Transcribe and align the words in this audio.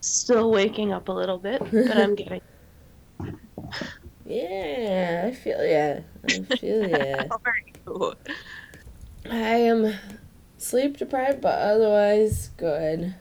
Still 0.00 0.50
waking 0.50 0.92
up 0.92 1.08
a 1.08 1.12
little 1.12 1.38
bit, 1.38 1.62
but 1.70 1.96
I'm 1.96 2.14
getting. 2.16 2.40
Yeah, 4.24 5.24
I 5.26 5.34
feel 5.34 5.64
yeah. 5.64 6.00
I 6.24 6.40
feel 6.56 6.88
yeah. 6.88 7.24
How 7.30 7.40
are 7.44 7.60
you? 7.86 8.14
I 9.30 9.56
am 9.56 9.94
sleep 10.58 10.98
deprived, 10.98 11.40
but 11.40 11.58
otherwise 11.58 12.48
good. 12.56 13.14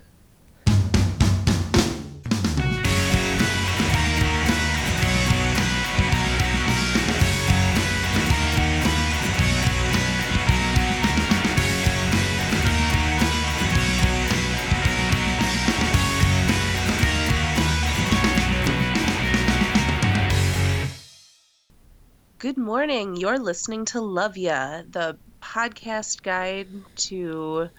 Morning. 22.67 23.15
You're 23.15 23.39
listening 23.39 23.85
to 23.85 24.01
Love 24.01 24.35
Ya, 24.35 24.81
the 24.89 25.17
podcast 25.41 26.21
guide 26.21 26.67
to 26.97 27.69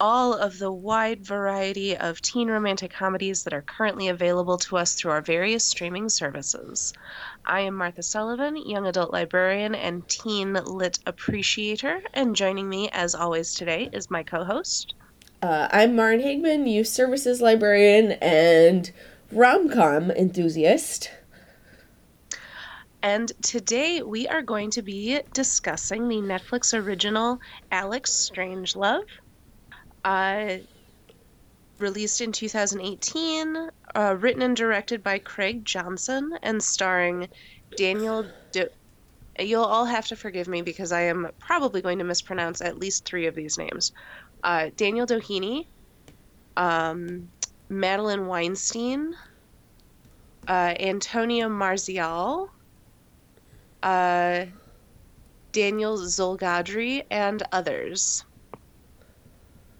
all 0.00 0.32
of 0.32 0.58
the 0.58 0.72
wide 0.72 1.22
variety 1.22 1.98
of 1.98 2.22
teen 2.22 2.48
romantic 2.48 2.90
comedies 2.90 3.44
that 3.44 3.52
are 3.52 3.60
currently 3.60 4.08
available 4.08 4.56
to 4.56 4.78
us 4.78 4.94
through 4.94 5.10
our 5.10 5.20
various 5.20 5.66
streaming 5.66 6.08
services. 6.08 6.94
I 7.44 7.60
am 7.60 7.74
Martha 7.74 8.02
Sullivan, 8.02 8.56
young 8.56 8.86
adult 8.86 9.12
librarian 9.12 9.74
and 9.74 10.08
teen 10.08 10.54
lit 10.54 10.98
appreciator, 11.04 12.02
and 12.14 12.34
joining 12.34 12.70
me 12.70 12.88
as 12.92 13.14
always 13.14 13.52
today 13.54 13.90
is 13.92 14.10
my 14.10 14.22
co-host. 14.22 14.94
Uh, 15.42 15.68
I'm 15.70 15.94
Marin 15.94 16.20
Hagman, 16.20 16.66
youth 16.66 16.88
services 16.88 17.42
librarian 17.42 18.12
and 18.12 18.90
rom 19.30 19.68
com 19.68 20.10
enthusiast. 20.10 21.10
And 23.02 23.32
today 23.42 24.02
we 24.02 24.28
are 24.28 24.42
going 24.42 24.70
to 24.72 24.82
be 24.82 25.20
discussing 25.32 26.08
the 26.08 26.16
Netflix 26.16 26.74
original 26.78 27.38
Alex 27.70 28.30
Strangelove, 28.30 29.00
uh, 30.04 30.58
released 31.78 32.20
in 32.20 32.32
2018, 32.32 33.56
uh, 33.94 34.16
written 34.18 34.42
and 34.42 34.56
directed 34.56 35.02
by 35.02 35.18
Craig 35.18 35.64
Johnson, 35.64 36.30
and 36.42 36.62
starring 36.62 37.28
Daniel. 37.76 38.30
Do- 38.52 38.68
You'll 39.38 39.64
all 39.64 39.86
have 39.86 40.06
to 40.08 40.16
forgive 40.16 40.48
me 40.48 40.62
because 40.62 40.92
I 40.92 41.02
am 41.02 41.28
probably 41.40 41.80
going 41.82 41.98
to 41.98 42.04
mispronounce 42.04 42.60
at 42.60 42.78
least 42.78 43.06
three 43.06 43.26
of 43.26 43.34
these 43.34 43.56
names. 43.56 43.92
Uh, 44.42 44.70
Daniel 44.76 45.06
Doheny, 45.06 45.64
um, 46.56 47.32
Madeline 47.70 48.26
Weinstein, 48.26 49.12
uh, 50.48 50.74
Antonia 50.78 51.48
Marzial, 51.48 52.48
uh, 53.82 54.46
Daniel 55.52 55.98
Zolghadri, 55.98 57.02
and 57.10 57.42
others. 57.52 58.24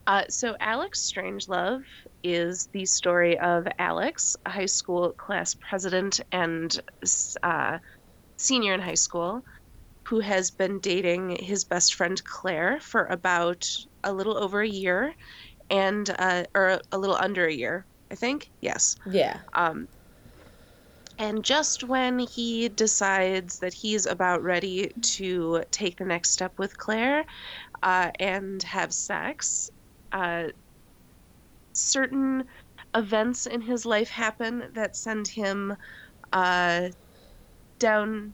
Uh, 0.07 0.25
so, 0.29 0.57
Alex 0.59 1.11
Strangelove 1.13 1.83
is 2.25 2.69
the 2.73 2.85
story 2.85 3.39
of 3.39 3.69
Alex, 3.79 4.37
a 4.45 4.51
high 4.51 4.67
school 4.67 5.13
class 5.13 5.57
president 5.69 6.21
and 6.33 6.81
uh, 7.43 7.79
senior 8.37 8.75
in 8.75 8.81
high 8.81 8.95
school, 8.95 9.43
who 10.09 10.19
has 10.19 10.51
been 10.51 10.81
dating 10.81 11.37
his 11.37 11.65
best 11.65 11.95
friend 11.95 12.21
Claire 12.25 12.81
for 12.81 13.05
about 13.07 13.69
a 14.03 14.13
little 14.13 14.37
over 14.37 14.61
a 14.61 14.69
year, 14.69 15.15
and 15.69 16.11
uh, 16.19 16.45
or 16.55 16.81
a 16.91 16.99
little 16.99 17.17
under 17.17 17.47
a 17.47 17.53
year, 17.53 17.87
I 18.11 18.17
think. 18.17 18.51
Yes. 18.61 18.97
Yeah. 19.07 19.39
Um, 19.55 19.87
and 21.21 21.45
just 21.45 21.85
when 21.85 22.19
he 22.19 22.71
decides 22.71 23.59
that 23.59 23.75
he's 23.75 24.07
about 24.07 24.43
ready 24.43 24.91
to 25.03 25.63
take 25.71 25.99
the 25.99 26.05
next 26.07 26.31
step 26.31 26.59
with 26.59 26.77
Claire 26.79 27.27
uh, 27.83 28.11
and 28.19 28.63
have 28.63 28.91
sex, 28.91 29.69
uh, 30.13 30.45
certain 31.75 32.45
events 32.95 33.45
in 33.45 33.61
his 33.61 33.85
life 33.85 34.09
happen 34.09 34.65
that 34.73 34.97
send 34.97 35.29
him 35.29 35.77
uh, 36.33 36.89
down 37.79 38.33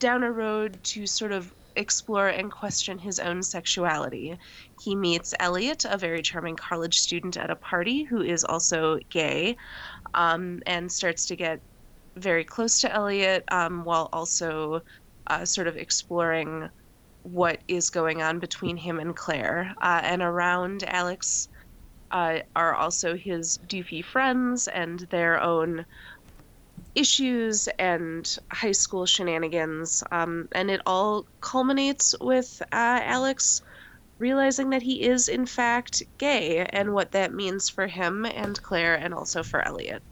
down 0.00 0.22
a 0.22 0.32
road 0.32 0.80
to 0.82 1.06
sort 1.06 1.30
of 1.30 1.52
explore 1.76 2.28
and 2.28 2.50
question 2.50 2.98
his 2.98 3.18
own 3.18 3.42
sexuality. 3.42 4.36
He 4.82 4.96
meets 4.96 5.34
Elliot, 5.38 5.84
a 5.88 5.98
very 5.98 6.22
charming 6.22 6.56
college 6.56 6.98
student 6.98 7.36
at 7.36 7.50
a 7.50 7.56
party 7.56 8.04
who 8.04 8.22
is 8.22 8.44
also 8.44 8.98
gay, 9.10 9.56
um, 10.14 10.60
and 10.66 10.90
starts 10.90 11.26
to 11.26 11.36
get 11.36 11.60
very 12.16 12.44
close 12.44 12.80
to 12.80 12.92
Elliot 12.92 13.44
um, 13.50 13.84
while 13.84 14.08
also 14.12 14.80
uh, 15.26 15.44
sort 15.44 15.66
of 15.66 15.76
exploring 15.76 16.68
what 17.22 17.62
is 17.68 17.90
going 17.90 18.22
on 18.22 18.38
between 18.38 18.76
him 18.76 18.98
and 18.98 19.14
Claire. 19.16 19.74
Uh, 19.80 20.00
and 20.02 20.22
around 20.22 20.84
Alex 20.84 21.48
uh, 22.10 22.40
are 22.54 22.74
also 22.74 23.16
his 23.16 23.58
doofy 23.66 24.04
friends 24.04 24.68
and 24.68 25.00
their 25.10 25.40
own 25.40 25.86
issues 26.94 27.68
and 27.78 28.36
high 28.50 28.72
school 28.72 29.06
shenanigans. 29.06 30.02
Um, 30.10 30.48
and 30.52 30.70
it 30.70 30.82
all 30.84 31.26
culminates 31.40 32.14
with 32.20 32.60
uh, 32.72 33.00
Alex 33.02 33.62
realizing 34.18 34.70
that 34.70 34.82
he 34.82 35.02
is, 35.02 35.28
in 35.28 35.46
fact, 35.46 36.02
gay 36.18 36.66
and 36.66 36.92
what 36.92 37.12
that 37.12 37.32
means 37.32 37.68
for 37.68 37.86
him 37.86 38.24
and 38.26 38.60
Claire 38.62 38.94
and 38.94 39.14
also 39.14 39.42
for 39.42 39.66
Elliot. 39.66 40.02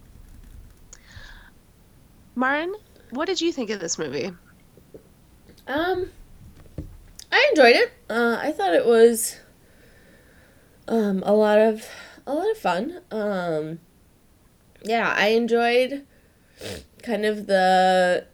Marin, 2.34 2.74
what 3.10 3.26
did 3.26 3.40
you 3.40 3.52
think 3.52 3.70
of 3.70 3.80
this 3.80 3.98
movie? 3.98 4.32
Um, 5.66 6.10
I 7.30 7.46
enjoyed 7.50 7.76
it. 7.76 7.92
Uh, 8.08 8.38
I 8.40 8.52
thought 8.52 8.74
it 8.74 8.86
was 8.86 9.36
um 10.88 11.22
a 11.24 11.32
lot 11.34 11.58
of 11.58 11.86
a 12.26 12.34
lot 12.34 12.50
of 12.50 12.58
fun. 12.58 13.00
Um, 13.10 13.80
yeah, 14.82 15.12
I 15.16 15.28
enjoyed 15.28 16.06
kind 17.02 17.24
of 17.24 17.46
the 17.46 18.26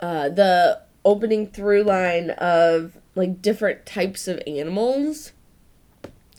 uh 0.00 0.28
the 0.28 0.80
opening 1.04 1.46
through 1.48 1.82
line 1.82 2.30
of 2.30 2.96
like 3.14 3.42
different 3.42 3.84
types 3.84 4.26
of 4.28 4.40
animals. 4.46 5.32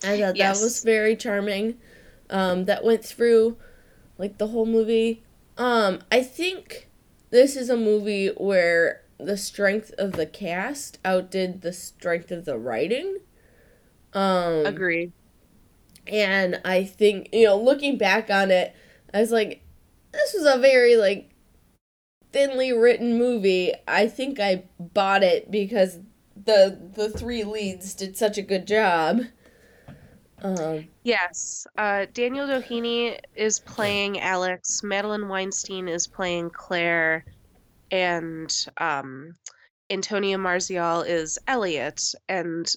I 0.03 0.17
thought 0.19 0.35
Yes. 0.35 0.59
that 0.59 0.63
was 0.63 0.83
very 0.83 1.15
charming. 1.15 1.77
Um, 2.29 2.65
that 2.65 2.83
went 2.83 3.03
through 3.05 3.57
like 4.23 4.37
the 4.37 4.47
whole 4.47 4.65
movie. 4.65 5.21
Um, 5.57 5.99
I 6.09 6.23
think 6.23 6.87
this 7.29 7.57
is 7.57 7.69
a 7.69 7.75
movie 7.75 8.29
where 8.29 9.01
the 9.17 9.35
strength 9.35 9.91
of 9.97 10.13
the 10.13 10.25
cast 10.25 10.97
outdid 11.03 11.61
the 11.61 11.73
strength 11.73 12.31
of 12.31 12.45
the 12.45 12.57
writing. 12.57 13.17
Um, 14.13 14.65
Agreed. 14.65 15.11
and 16.07 16.61
I 16.63 16.85
think 16.85 17.27
you 17.33 17.47
know, 17.47 17.61
looking 17.61 17.97
back 17.97 18.29
on 18.29 18.49
it, 18.49 18.73
I 19.13 19.19
was 19.19 19.31
like, 19.31 19.61
this 20.13 20.33
was 20.33 20.45
a 20.45 20.57
very 20.57 20.95
like 20.95 21.29
thinly 22.31 22.71
written 22.71 23.17
movie. 23.17 23.73
I 23.85 24.07
think 24.07 24.39
I 24.39 24.63
bought 24.79 25.21
it 25.21 25.51
because 25.51 25.99
the 26.41 26.79
the 26.95 27.09
three 27.09 27.43
leads 27.43 27.93
did 27.93 28.15
such 28.15 28.37
a 28.37 28.41
good 28.41 28.65
job. 28.67 29.23
Um, 30.43 30.87
Yes. 31.03 31.65
Uh, 31.77 32.05
Daniel 32.13 32.47
Doheny 32.47 33.17
is 33.35 33.59
playing 33.59 34.19
Alex, 34.19 34.83
Madeline 34.83 35.29
Weinstein 35.29 35.87
is 35.87 36.05
playing 36.05 36.49
Claire, 36.49 37.25
and 37.91 38.53
um, 38.77 39.33
Antonia 39.89 40.37
Marzial 40.37 41.05
is 41.07 41.39
Elliot. 41.47 42.13
And 42.27 42.71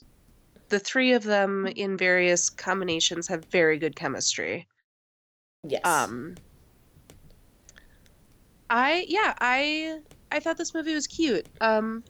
the 0.68 0.78
three 0.78 1.12
of 1.12 1.24
them 1.24 1.66
in 1.66 1.96
various 1.96 2.50
combinations 2.50 3.26
have 3.28 3.44
very 3.46 3.78
good 3.78 3.96
chemistry. 3.96 4.66
yes. 5.64 5.84
Um, 5.84 6.36
I 8.68 9.04
yeah, 9.08 9.34
I 9.40 10.00
I 10.32 10.40
thought 10.40 10.56
this 10.56 10.74
movie 10.74 10.94
was 10.94 11.06
cute. 11.06 11.46
Um, 11.60 12.02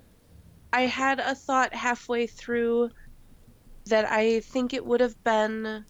I 0.73 0.83
had 0.83 1.21
a 1.21 1.35
thought 1.35 1.75
halfway 1.75 2.27
through 2.27 2.91
that 3.87 4.05
I 4.11 4.41
think 4.41 4.75
it 4.75 4.85
would 4.85 5.01
have 5.01 5.17
been 5.25 5.85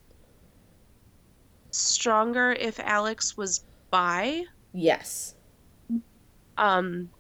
stronger 1.70 2.50
if 2.52 2.80
Alex 2.80 3.36
was 3.36 3.64
bi. 3.90 4.42
yes. 4.72 5.34
Um, 6.56 7.10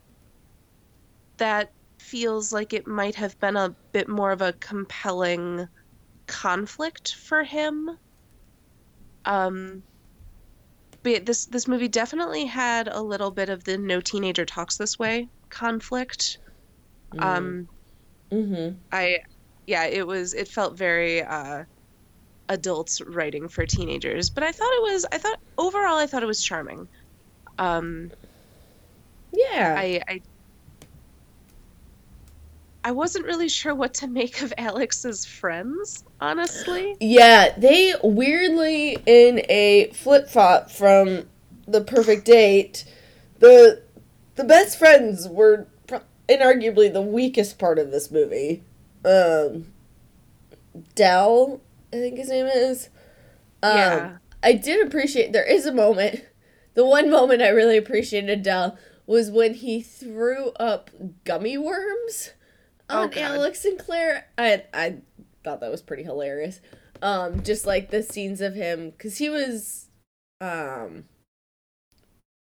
that 1.38 1.72
feels 1.98 2.52
like 2.52 2.72
it 2.74 2.86
might 2.86 3.14
have 3.14 3.38
been 3.40 3.56
a 3.56 3.74
bit 3.92 4.06
more 4.08 4.32
of 4.32 4.42
a 4.42 4.52
compelling 4.60 5.66
conflict 6.28 7.14
for 7.14 7.44
him. 7.44 7.90
Um, 9.24 9.84
but 11.02 11.24
this 11.24 11.46
this 11.46 11.66
movie 11.66 11.88
definitely 11.88 12.44
had 12.44 12.86
a 12.88 13.00
little 13.00 13.30
bit 13.30 13.48
of 13.48 13.64
the 13.64 13.78
no 13.78 14.00
teenager 14.00 14.44
talks 14.44 14.76
this 14.76 14.98
way 14.98 15.28
conflict. 15.48 16.38
Um, 17.18 17.68
Mm-hmm. 18.30 18.78
I 18.90 19.18
yeah, 19.66 19.84
it 19.84 20.06
was 20.06 20.34
it 20.34 20.48
felt 20.48 20.76
very 20.76 21.22
uh 21.22 21.64
adults 22.48 23.00
writing 23.00 23.48
for 23.48 23.66
teenagers. 23.66 24.30
But 24.30 24.44
I 24.44 24.52
thought 24.52 24.72
it 24.72 24.92
was 24.92 25.06
I 25.10 25.18
thought 25.18 25.40
overall 25.58 25.96
I 25.96 26.06
thought 26.06 26.22
it 26.22 26.26
was 26.26 26.42
charming. 26.42 26.88
Um 27.58 28.12
yeah. 29.32 29.74
I 29.76 30.00
I 30.08 30.22
I 32.84 32.92
wasn't 32.92 33.24
really 33.24 33.48
sure 33.48 33.74
what 33.74 33.94
to 33.94 34.06
make 34.06 34.42
of 34.42 34.54
Alex's 34.56 35.24
friends, 35.24 36.04
honestly. 36.20 36.96
Yeah, 37.00 37.52
they 37.58 37.94
weirdly 38.00 38.96
in 39.06 39.42
a 39.48 39.90
flip 39.92 40.28
flop 40.28 40.70
from 40.70 41.24
the 41.66 41.80
perfect 41.80 42.24
date. 42.24 42.84
The 43.40 43.82
the 44.36 44.44
best 44.44 44.78
friends 44.78 45.26
were 45.26 45.66
inarguably 46.28 46.92
the 46.92 47.02
weakest 47.02 47.58
part 47.58 47.80
of 47.80 47.90
this 47.90 48.10
movie. 48.12 48.62
Um, 49.06 49.66
Dell, 50.94 51.60
I 51.92 51.96
think 51.96 52.18
his 52.18 52.28
name 52.28 52.46
is. 52.46 52.88
Um, 53.62 53.76
yeah. 53.76 54.16
I 54.42 54.52
did 54.52 54.86
appreciate. 54.86 55.32
There 55.32 55.44
is 55.44 55.64
a 55.64 55.72
moment. 55.72 56.24
The 56.74 56.84
one 56.84 57.10
moment 57.10 57.40
I 57.40 57.48
really 57.48 57.76
appreciated 57.76 58.42
Dell 58.42 58.76
was 59.06 59.30
when 59.30 59.54
he 59.54 59.80
threw 59.80 60.50
up 60.60 60.90
gummy 61.24 61.56
worms 61.56 62.32
oh, 62.90 63.04
on 63.04 63.12
oh, 63.16 63.20
Alex 63.20 63.64
and 63.64 63.78
Claire. 63.78 64.26
I 64.36 64.64
I 64.74 64.96
thought 65.42 65.60
that 65.60 65.70
was 65.70 65.82
pretty 65.82 66.02
hilarious. 66.02 66.60
Um, 67.00 67.42
just 67.42 67.66
like 67.66 67.90
the 67.90 68.02
scenes 68.02 68.40
of 68.40 68.54
him, 68.54 68.90
because 68.90 69.18
he 69.18 69.28
was, 69.28 69.88
um, 70.40 71.04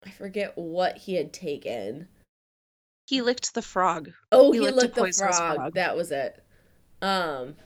I 0.05 0.11
forget 0.11 0.53
what 0.57 0.99
he 0.99 1.15
had 1.15 1.33
taken. 1.33 2.09
He 3.07 3.23
licked 3.23 3.55
the 3.55 3.63
frog. 3.63 4.13
Oh, 4.31 4.53
he, 4.53 4.59
he 4.59 4.65
licked, 4.65 4.77
licked 4.77 4.95
the 4.95 5.13
frog. 5.13 5.57
frog. 5.57 5.75
That 5.75 5.97
was 5.97 6.13
it. 6.13 6.42
Um, 7.03 7.57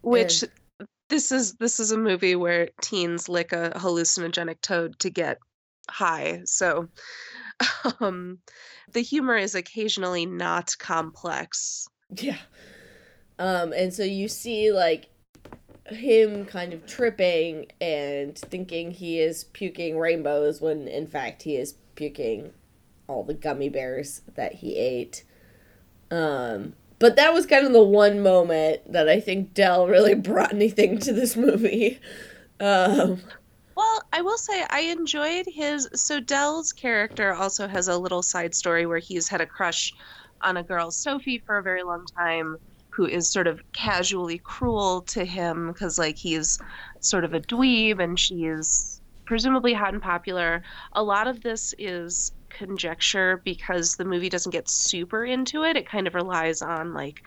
which 0.00 0.44
and... 0.44 0.88
this 1.08 1.32
is 1.32 1.54
this 1.54 1.80
is 1.80 1.90
a 1.92 1.98
movie 1.98 2.36
where 2.36 2.68
teens 2.80 3.28
lick 3.28 3.52
a 3.52 3.72
hallucinogenic 3.76 4.60
toad 4.62 4.98
to 5.00 5.10
get 5.10 5.38
high. 5.90 6.42
So, 6.44 6.88
um, 8.00 8.38
the 8.92 9.02
humor 9.02 9.36
is 9.36 9.54
occasionally 9.54 10.24
not 10.24 10.76
complex. 10.78 11.86
Yeah. 12.16 12.38
Um, 13.38 13.72
and 13.72 13.92
so 13.92 14.02
you 14.02 14.28
see 14.28 14.72
like 14.72 15.10
him 15.86 16.44
kind 16.44 16.72
of 16.72 16.86
tripping 16.86 17.66
and 17.80 18.36
thinking 18.36 18.90
he 18.90 19.20
is 19.20 19.44
puking 19.44 19.98
rainbows 19.98 20.60
when 20.60 20.86
in 20.86 21.06
fact 21.06 21.42
he 21.42 21.56
is 21.56 21.74
puking 21.94 22.52
all 23.06 23.24
the 23.24 23.34
gummy 23.34 23.68
bears 23.68 24.22
that 24.34 24.54
he 24.54 24.76
ate. 24.76 25.24
Um, 26.10 26.74
but 26.98 27.16
that 27.16 27.32
was 27.32 27.46
kind 27.46 27.66
of 27.66 27.72
the 27.72 27.82
one 27.82 28.20
moment 28.20 28.92
that 28.92 29.08
I 29.08 29.20
think 29.20 29.54
Dell 29.54 29.86
really 29.86 30.14
brought 30.16 30.52
anything 30.52 30.98
to 31.00 31.12
this 31.12 31.36
movie. 31.36 32.00
Um, 32.60 33.20
well, 33.76 34.02
I 34.12 34.22
will 34.22 34.38
say 34.38 34.64
I 34.68 34.80
enjoyed 34.80 35.46
his. 35.46 35.88
So 35.94 36.18
Dell's 36.18 36.72
character 36.72 37.32
also 37.32 37.68
has 37.68 37.86
a 37.86 37.96
little 37.96 38.22
side 38.22 38.54
story 38.54 38.86
where 38.86 38.98
he's 38.98 39.28
had 39.28 39.40
a 39.40 39.46
crush 39.46 39.92
on 40.40 40.56
a 40.56 40.62
girl, 40.62 40.90
Sophie, 40.90 41.38
for 41.38 41.58
a 41.58 41.62
very 41.62 41.82
long 41.84 42.04
time, 42.06 42.56
who 42.90 43.06
is 43.06 43.30
sort 43.30 43.46
of 43.46 43.60
casually 43.72 44.38
cruel 44.38 45.02
to 45.02 45.24
him 45.24 45.68
because, 45.68 45.98
like, 45.98 46.16
he's 46.16 46.58
sort 47.00 47.24
of 47.24 47.34
a 47.34 47.40
dweeb 47.40 48.02
and 48.02 48.18
she 48.18 48.46
is 48.46 49.00
presumably 49.24 49.74
hot 49.74 49.92
and 49.92 50.02
popular. 50.02 50.62
A 50.94 51.02
lot 51.02 51.28
of 51.28 51.42
this 51.42 51.74
is 51.78 52.32
conjecture 52.58 53.40
because 53.44 53.96
the 53.96 54.04
movie 54.04 54.28
doesn't 54.28 54.52
get 54.52 54.68
super 54.68 55.24
into 55.24 55.62
it. 55.62 55.76
It 55.76 55.88
kind 55.88 56.06
of 56.06 56.14
relies 56.14 56.62
on 56.62 56.92
like 56.92 57.22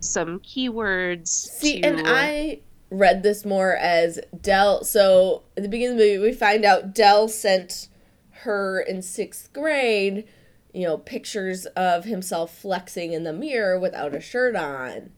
some 0.00 0.40
keywords. 0.40 1.28
See, 1.28 1.80
to... 1.82 1.88
and 1.88 2.02
I 2.06 2.60
read 2.90 3.22
this 3.22 3.44
more 3.44 3.76
as 3.76 4.18
Dell. 4.40 4.82
So 4.84 5.42
at 5.56 5.62
the 5.62 5.68
beginning 5.68 5.94
of 5.94 5.98
the 5.98 6.04
movie, 6.04 6.30
we 6.30 6.32
find 6.32 6.64
out 6.64 6.94
Dell 6.94 7.28
sent 7.28 7.88
her 8.30 8.80
in 8.80 9.02
sixth 9.02 9.52
grade, 9.52 10.26
you 10.72 10.86
know, 10.86 10.96
pictures 10.96 11.66
of 11.66 12.04
himself 12.04 12.56
flexing 12.56 13.12
in 13.12 13.24
the 13.24 13.32
mirror 13.32 13.78
without 13.78 14.14
a 14.14 14.20
shirt 14.20 14.56
on. 14.56 15.12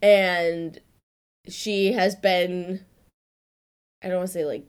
And 0.00 0.80
she 1.48 1.92
has 1.92 2.14
been, 2.14 2.84
I 4.02 4.08
don't 4.08 4.18
want 4.18 4.28
to 4.28 4.32
say 4.32 4.44
like 4.44 4.66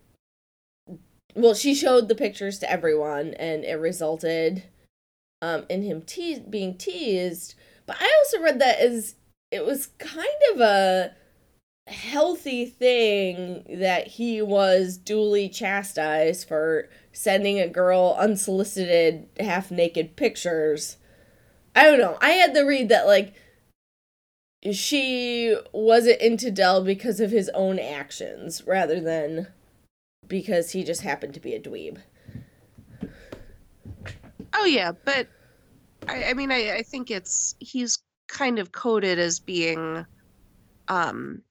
well, 1.36 1.54
she 1.54 1.76
showed 1.76 2.08
the 2.08 2.16
pictures 2.16 2.60
to 2.60 2.72
everyone, 2.72 3.34
and 3.36 3.64
it 3.64 3.76
resulted 3.76 4.64
um, 5.42 5.66
in 5.70 5.84
him 5.84 6.02
te- 6.02 6.40
being 6.40 6.78
teased. 6.78 7.56
But 7.86 7.98
I 8.00 8.12
also 8.20 8.42
read 8.42 8.60
that 8.60 8.80
as 8.80 9.16
it 9.52 9.66
was 9.66 9.88
kind 10.00 10.28
of 10.54 10.62
a 10.62 11.12
healthy 11.88 12.66
thing 12.66 13.64
that 13.70 14.08
he 14.08 14.42
was 14.42 14.98
duly 14.98 15.48
chastised 15.50 16.48
for 16.48 16.90
sending 17.12 17.60
a 17.60 17.68
girl 17.68 18.16
unsolicited, 18.18 19.28
half 19.40 19.70
naked 19.70 20.16
pictures. 20.16 20.98
I 21.76 21.84
don't 21.84 22.00
know. 22.00 22.18
I 22.22 22.32
had 22.32 22.54
to 22.54 22.64
read 22.64 22.90
that, 22.90 23.06
like, 23.06 23.36
she 24.72 25.56
wasn't 25.74 26.22
into 26.22 26.50
Dell 26.50 26.84
because 26.84 27.20
of 27.20 27.30
his 27.30 27.50
own 27.50 27.78
actions 27.78 28.66
rather 28.66 29.00
than 29.00 29.48
because 30.28 30.72
he 30.72 30.84
just 30.84 31.02
happened 31.02 31.34
to 31.34 31.40
be 31.40 31.54
a 31.54 31.60
dweeb. 31.60 31.98
Oh 34.54 34.66
yeah, 34.66 34.92
but 34.92 35.28
I, 36.08 36.26
I 36.26 36.34
mean, 36.34 36.52
I, 36.52 36.78
I 36.78 36.82
think 36.82 37.12
it's 37.12 37.56
he's 37.60 38.00
kind 38.28 38.60
of 38.60 38.72
coded 38.72 39.20
as 39.20 39.40
being, 39.40 40.06
um, 40.88 41.42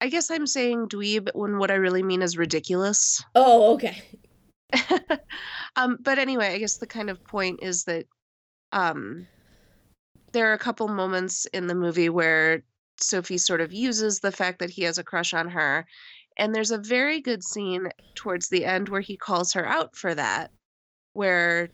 I 0.00 0.08
guess 0.08 0.30
I'm 0.30 0.46
saying 0.46 0.88
dweeb 0.88 1.30
when 1.34 1.58
what 1.58 1.70
I 1.70 1.74
really 1.74 2.02
mean 2.02 2.22
is 2.22 2.36
ridiculous. 2.36 3.22
Oh, 3.34 3.74
okay. 3.74 4.02
um, 5.76 5.98
but 6.00 6.18
anyway, 6.18 6.48
I 6.54 6.58
guess 6.58 6.78
the 6.78 6.86
kind 6.86 7.10
of 7.10 7.22
point 7.24 7.60
is 7.62 7.84
that, 7.84 8.06
um, 8.72 9.26
there 10.32 10.50
are 10.50 10.54
a 10.54 10.58
couple 10.58 10.88
moments 10.88 11.44
in 11.46 11.66
the 11.66 11.74
movie 11.74 12.08
where 12.08 12.62
Sophie 13.02 13.38
sort 13.38 13.60
of 13.60 13.72
uses 13.72 14.20
the 14.20 14.32
fact 14.32 14.58
that 14.60 14.70
he 14.70 14.82
has 14.82 14.98
a 14.98 15.04
crush 15.04 15.34
on 15.34 15.48
her. 15.48 15.86
And 16.38 16.54
there's 16.54 16.70
a 16.70 16.78
very 16.78 17.20
good 17.20 17.44
scene 17.44 17.88
towards 18.14 18.48
the 18.48 18.64
end 18.64 18.88
where 18.88 19.00
he 19.00 19.16
calls 19.16 19.52
her 19.52 19.66
out 19.66 19.96
for 19.96 20.14
that, 20.14 20.50
where, 21.12 21.68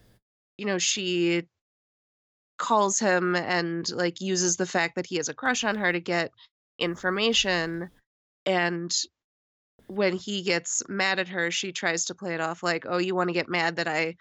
you 0.57 0.67
know, 0.67 0.79
she 0.79 1.45
calls 2.59 2.99
him 2.99 3.37
and 3.37 3.89
like 3.93 4.21
uses 4.21 4.57
the 4.57 4.67
fact 4.67 4.97
that 4.97 5.07
he 5.07 5.17
has 5.17 5.29
a 5.29 5.35
crush 5.35 5.63
on 5.63 5.77
her 5.77 5.93
to 5.93 6.01
get 6.01 6.33
information. 6.79 7.91
And 8.45 8.93
when 9.87 10.15
he 10.15 10.43
gets 10.43 10.83
mad 10.89 11.21
at 11.21 11.29
her, 11.29 11.51
she 11.51 11.73
tries 11.73 12.07
to 12.07 12.15
play 12.15 12.35
it 12.35 12.41
off 12.41 12.63
like, 12.63 12.85
oh, 12.89 12.99
you 12.99 13.15
want 13.15 13.29
to 13.29 13.35
get 13.35 13.49
mad 13.49 13.77
that 13.77 13.87
I, 13.87 14.17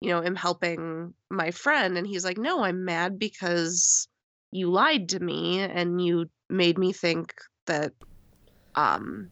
you 0.00 0.10
know, 0.10 0.22
am 0.22 0.34
helping 0.34 1.14
my 1.30 1.52
friend. 1.52 1.96
And 1.96 2.06
he's 2.06 2.24
like, 2.24 2.38
no, 2.38 2.64
I'm 2.64 2.84
mad 2.84 3.18
because 3.18 4.08
you 4.50 4.70
lied 4.70 5.10
to 5.10 5.20
me 5.20 5.60
and 5.60 6.04
you 6.04 6.28
made 6.48 6.78
me 6.78 6.92
think 6.92 7.34
that 7.66 7.92
um 8.74 9.30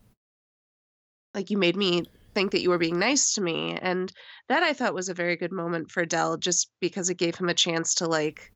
like 1.35 1.50
you 1.50 1.59
made 1.59 1.76
me 1.76 2.04
think 2.35 2.50
that 2.52 2.62
you 2.62 2.71
were 2.71 2.78
being 2.78 2.99
nice 2.99 3.35
to 3.35 3.40
me 3.40 3.78
and 3.80 4.12
that 4.49 4.62
i 4.62 4.73
thought 4.73 4.94
was 4.94 5.09
a 5.09 5.14
very 5.14 5.37
good 5.37 5.52
moment 5.52 5.90
for 5.90 6.04
dell 6.04 6.37
just 6.37 6.71
because 6.80 7.09
it 7.11 7.18
gave 7.18 7.37
him 7.37 7.49
a 7.49 7.54
chance 7.54 7.94
to 7.94 8.06
like 8.06 8.50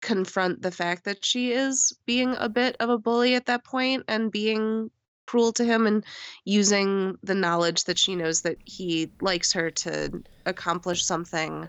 confront 0.00 0.60
the 0.60 0.70
fact 0.70 1.04
that 1.04 1.24
she 1.24 1.52
is 1.52 1.96
being 2.06 2.34
a 2.38 2.48
bit 2.48 2.76
of 2.78 2.90
a 2.90 2.98
bully 2.98 3.34
at 3.34 3.46
that 3.46 3.64
point 3.64 4.04
and 4.06 4.30
being 4.30 4.90
cruel 5.26 5.52
to 5.52 5.64
him 5.64 5.86
and 5.86 6.04
using 6.44 7.16
the 7.22 7.34
knowledge 7.34 7.84
that 7.84 7.98
she 7.98 8.14
knows 8.14 8.42
that 8.42 8.58
he 8.66 9.10
likes 9.22 9.52
her 9.52 9.70
to 9.70 10.22
accomplish 10.44 11.04
something 11.04 11.66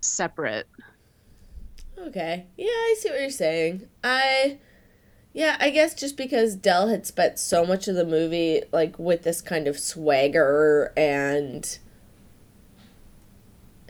separate 0.00 0.66
Okay. 2.06 2.46
Yeah, 2.56 2.66
I 2.66 2.94
see 2.98 3.10
what 3.10 3.20
you're 3.20 3.30
saying. 3.30 3.88
I 4.02 4.58
yeah, 5.32 5.56
I 5.60 5.70
guess 5.70 5.94
just 5.94 6.16
because 6.16 6.54
Dell 6.54 6.88
had 6.88 7.06
spent 7.06 7.38
so 7.38 7.64
much 7.64 7.88
of 7.88 7.94
the 7.94 8.04
movie 8.04 8.62
like 8.72 8.98
with 8.98 9.22
this 9.22 9.40
kind 9.40 9.66
of 9.66 9.78
swagger 9.78 10.92
and 10.96 11.78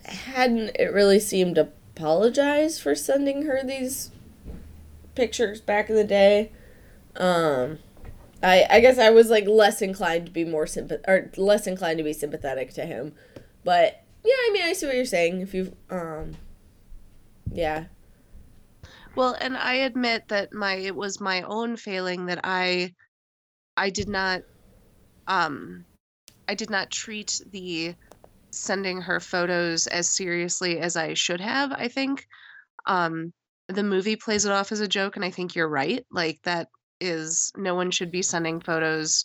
hadn't 0.04 0.76
it 0.78 0.92
really 0.92 1.18
seemed 1.18 1.56
to 1.56 1.68
apologize 1.96 2.78
for 2.78 2.94
sending 2.94 3.42
her 3.46 3.62
these 3.64 4.10
pictures 5.14 5.60
back 5.60 5.88
in 5.88 5.96
the 5.96 6.04
day. 6.04 6.52
Um 7.16 7.78
I 8.42 8.66
I 8.68 8.80
guess 8.80 8.98
I 8.98 9.10
was 9.10 9.30
like 9.30 9.46
less 9.46 9.82
inclined 9.82 10.26
to 10.26 10.32
be 10.32 10.44
more 10.44 10.66
sympath 10.66 11.00
or 11.08 11.30
less 11.36 11.66
inclined 11.66 11.98
to 11.98 12.04
be 12.04 12.12
sympathetic 12.12 12.72
to 12.74 12.84
him. 12.84 13.14
But 13.64 14.04
yeah, 14.24 14.34
I 14.34 14.50
mean 14.52 14.62
I 14.64 14.74
see 14.74 14.86
what 14.86 14.96
you're 14.96 15.04
saying. 15.06 15.40
If 15.40 15.54
you've 15.54 15.74
um 15.90 16.32
yeah, 17.52 17.84
well, 19.16 19.36
and 19.40 19.56
I 19.56 19.74
admit 19.74 20.24
that 20.28 20.52
my 20.52 20.74
it 20.74 20.94
was 20.96 21.20
my 21.20 21.42
own 21.42 21.76
failing 21.76 22.26
that 22.26 22.40
I 22.44 22.94
I 23.76 23.90
did 23.90 24.08
not 24.08 24.42
um 25.26 25.86
I 26.48 26.54
did 26.54 26.70
not 26.70 26.90
treat 26.90 27.40
the 27.50 27.94
sending 28.52 29.02
her 29.02 29.20
photos 29.20 29.86
as 29.86 30.10
seriously 30.10 30.78
as 30.80 30.96
I 30.96 31.14
should 31.14 31.40
have, 31.40 31.72
I 31.72 31.88
think. 31.88 32.26
Um 32.86 33.32
the 33.68 33.84
movie 33.84 34.16
plays 34.16 34.44
it 34.44 34.52
off 34.52 34.72
as 34.72 34.80
a 34.80 34.88
joke, 34.88 35.16
and 35.16 35.24
I 35.24 35.30
think 35.30 35.54
you're 35.54 35.68
right. 35.68 36.04
Like 36.10 36.40
that 36.44 36.68
is 37.00 37.52
no 37.56 37.74
one 37.74 37.90
should 37.90 38.10
be 38.12 38.22
sending 38.22 38.60
photos 38.60 39.24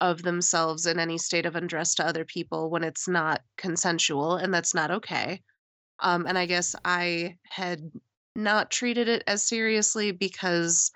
of 0.00 0.22
themselves 0.22 0.86
in 0.86 0.98
any 0.98 1.18
state 1.18 1.46
of 1.46 1.56
undress 1.56 1.94
to 1.96 2.06
other 2.06 2.24
people 2.24 2.70
when 2.70 2.84
it's 2.84 3.08
not 3.08 3.42
consensual, 3.56 4.36
and 4.36 4.52
that's 4.54 4.74
not 4.74 4.90
okay. 4.90 5.42
Um, 6.00 6.26
and 6.26 6.38
I 6.38 6.46
guess 6.46 6.74
I 6.84 7.36
had 7.44 7.80
not 8.36 8.70
treated 8.70 9.08
it 9.08 9.24
as 9.26 9.42
seriously 9.46 10.12
because 10.12 10.90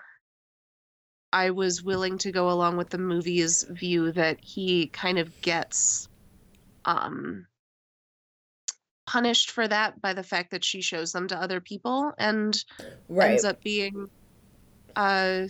I 1.33 1.49
was 1.49 1.83
willing 1.83 2.17
to 2.19 2.31
go 2.31 2.49
along 2.49 2.77
with 2.77 2.89
the 2.91 2.97
movie's 2.97 3.65
view 3.69 4.11
that 4.13 4.39
he 4.41 4.89
kind 4.89 5.19
of 5.19 5.33
gets 5.41 6.07
um 6.85 7.47
punished 9.05 9.51
for 9.51 9.67
that 9.67 9.99
by 10.01 10.13
the 10.13 10.23
fact 10.23 10.51
that 10.51 10.63
she 10.63 10.81
shows 10.81 11.11
them 11.11 11.27
to 11.27 11.37
other 11.37 11.59
people 11.59 12.13
and 12.17 12.55
Right. 13.07 13.33
ends 13.33 13.43
up 13.43 13.61
being 13.63 14.07
uh 14.95 15.47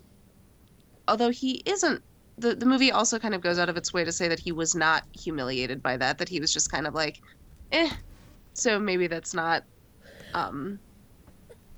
although 1.07 1.29
he 1.29 1.61
isn't 1.65 2.03
the 2.37 2.55
the 2.55 2.65
movie 2.65 2.91
also 2.91 3.19
kind 3.19 3.35
of 3.35 3.41
goes 3.41 3.59
out 3.59 3.69
of 3.69 3.77
its 3.77 3.93
way 3.93 4.03
to 4.03 4.11
say 4.11 4.27
that 4.27 4.39
he 4.39 4.51
was 4.51 4.73
not 4.75 5.03
humiliated 5.23 5.81
by 5.81 5.97
that 5.97 6.17
that 6.17 6.29
he 6.29 6.39
was 6.39 6.51
just 6.51 6.71
kind 6.71 6.87
of 6.87 6.93
like 6.93 7.15
eh 7.71 7.91
so 8.55 8.79
maybe 8.79 9.07
that's 9.07 9.33
not 9.33 9.63
um 10.33 10.79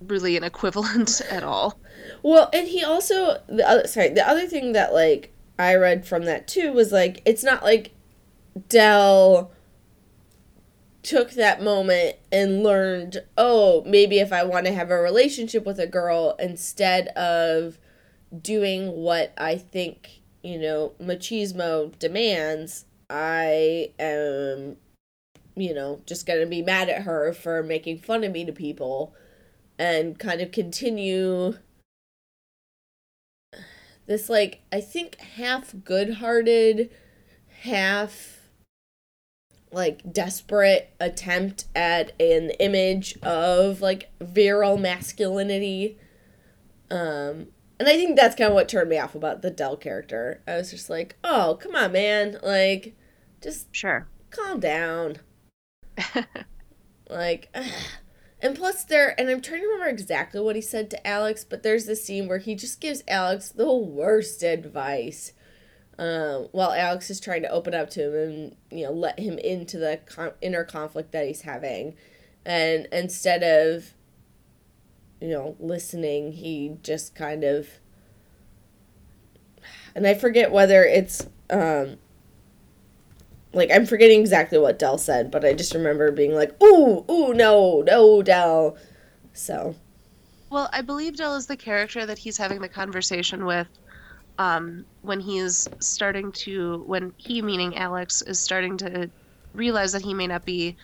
really 0.01 0.37
an 0.37 0.43
equivalent 0.43 1.21
at 1.29 1.43
all. 1.43 1.79
Well, 2.23 2.49
and 2.53 2.67
he 2.67 2.83
also 2.83 3.41
the 3.47 3.67
other 3.67 3.87
sorry, 3.87 4.09
the 4.09 4.27
other 4.27 4.47
thing 4.47 4.73
that 4.73 4.93
like 4.93 5.33
I 5.57 5.75
read 5.75 6.05
from 6.05 6.25
that 6.25 6.47
too 6.47 6.71
was 6.71 6.91
like 6.91 7.21
it's 7.25 7.43
not 7.43 7.63
like 7.63 7.91
Dell 8.69 9.51
took 11.03 11.31
that 11.31 11.61
moment 11.61 12.15
and 12.31 12.63
learned, 12.63 13.23
oh, 13.37 13.83
maybe 13.85 14.19
if 14.19 14.33
I 14.33 14.43
want 14.43 14.65
to 14.65 14.73
have 14.73 14.89
a 14.89 14.99
relationship 14.99 15.65
with 15.65 15.79
a 15.79 15.85
girl 15.85 16.35
instead 16.39 17.09
of 17.09 17.77
doing 18.41 18.91
what 18.91 19.31
I 19.37 19.55
think, 19.55 20.21
you 20.41 20.57
know, 20.57 20.93
machismo 20.99 21.97
demands, 21.99 22.85
I 23.07 23.91
am 23.99 24.77
you 25.55 25.73
know, 25.73 26.01
just 26.05 26.25
going 26.25 26.41
to 26.41 26.45
be 26.45 26.61
mad 26.61 26.89
at 26.89 27.03
her 27.03 27.33
for 27.33 27.63
making 27.63 27.99
fun 27.99 28.23
of 28.23 28.31
me 28.31 28.45
to 28.45 28.51
people 28.51 29.13
and 29.77 30.17
kind 30.17 30.41
of 30.41 30.51
continue 30.51 31.55
this 34.07 34.29
like 34.29 34.61
I 34.71 34.81
think 34.81 35.19
half 35.19 35.73
good-hearted, 35.83 36.91
half 37.63 38.41
like 39.71 40.13
desperate 40.13 40.93
attempt 40.99 41.65
at 41.75 42.19
an 42.21 42.51
image 42.59 43.17
of 43.21 43.81
like 43.81 44.11
virile 44.21 44.77
masculinity. 44.77 45.97
Um 46.91 47.47
and 47.77 47.89
I 47.89 47.97
think 47.97 48.15
that's 48.15 48.35
kind 48.35 48.49
of 48.49 48.53
what 48.53 48.69
turned 48.69 48.89
me 48.89 48.97
off 48.99 49.15
about 49.15 49.41
the 49.41 49.51
Dell 49.51 49.75
character. 49.75 50.41
I 50.47 50.55
was 50.55 50.71
just 50.71 50.89
like, 50.89 51.17
"Oh, 51.25 51.57
come 51.61 51.75
on, 51.75 51.91
man. 51.91 52.37
Like 52.41 52.95
just 53.41 53.67
sure 53.75 54.07
calm 54.29 54.61
down." 54.61 55.17
like 57.09 57.53
and 58.41 58.55
plus 58.55 58.83
there 58.83 59.19
and 59.19 59.29
i'm 59.29 59.41
trying 59.41 59.61
to 59.61 59.67
remember 59.67 59.89
exactly 59.89 60.39
what 60.39 60.55
he 60.55 60.61
said 60.61 60.89
to 60.89 61.07
alex 61.07 61.43
but 61.43 61.63
there's 61.63 61.85
this 61.85 62.03
scene 62.03 62.27
where 62.27 62.37
he 62.37 62.55
just 62.55 62.81
gives 62.81 63.03
alex 63.07 63.49
the 63.49 63.71
worst 63.71 64.43
advice 64.43 65.33
um, 65.97 66.49
while 66.51 66.71
alex 66.71 67.09
is 67.09 67.19
trying 67.19 67.41
to 67.41 67.49
open 67.49 67.73
up 67.73 67.89
to 67.89 68.03
him 68.03 68.13
and 68.13 68.55
you 68.69 68.85
know 68.85 68.91
let 68.91 69.19
him 69.19 69.37
into 69.37 69.77
the 69.77 69.99
con- 70.05 70.33
inner 70.41 70.63
conflict 70.63 71.11
that 71.13 71.25
he's 71.25 71.41
having. 71.41 71.95
And 72.45 72.87
instead 72.91 73.43
of 73.43 73.93
you 75.21 75.29
know 75.29 75.55
listening 75.59 76.33
he 76.33 76.77
just 76.83 77.15
kind 77.15 77.43
of 77.43 77.67
and 79.95 80.05
i 80.05 80.13
forget 80.13 80.51
whether 80.51 80.83
it's 80.83 81.27
um 81.49 81.97
like 83.55 83.71
I'm 83.71 83.85
forgetting 83.85 84.19
exactly 84.19 84.57
what 84.57 84.79
Dell 84.79 84.97
said, 84.97 85.31
but 85.31 85.45
I 85.45 85.53
just 85.53 85.73
remember 85.73 86.11
being 86.11 86.35
like, 86.35 86.61
"Ooh, 86.61 87.05
ooh, 87.09 87.33
no, 87.33 87.81
no, 87.81 88.21
Dell." 88.21 88.77
So, 89.33 89.75
well 90.49 90.69
i 90.71 90.81
believe 90.81 91.17
dell 91.17 91.35
is 91.35 91.47
the 91.47 91.57
character 91.57 92.05
that 92.05 92.17
he's 92.17 92.37
having 92.37 92.61
the 92.61 92.69
conversation 92.69 93.45
with 93.45 93.67
um 94.37 94.85
when 95.01 95.19
he's 95.19 95.67
starting 95.79 96.31
to 96.31 96.83
when 96.87 97.11
he 97.17 97.41
meaning 97.41 97.75
alex 97.75 98.21
is 98.21 98.39
starting 98.39 98.77
to 98.77 99.09
realize 99.53 99.91
that 99.91 100.01
he 100.01 100.13
may 100.13 100.27
not 100.27 100.45
be 100.45 100.75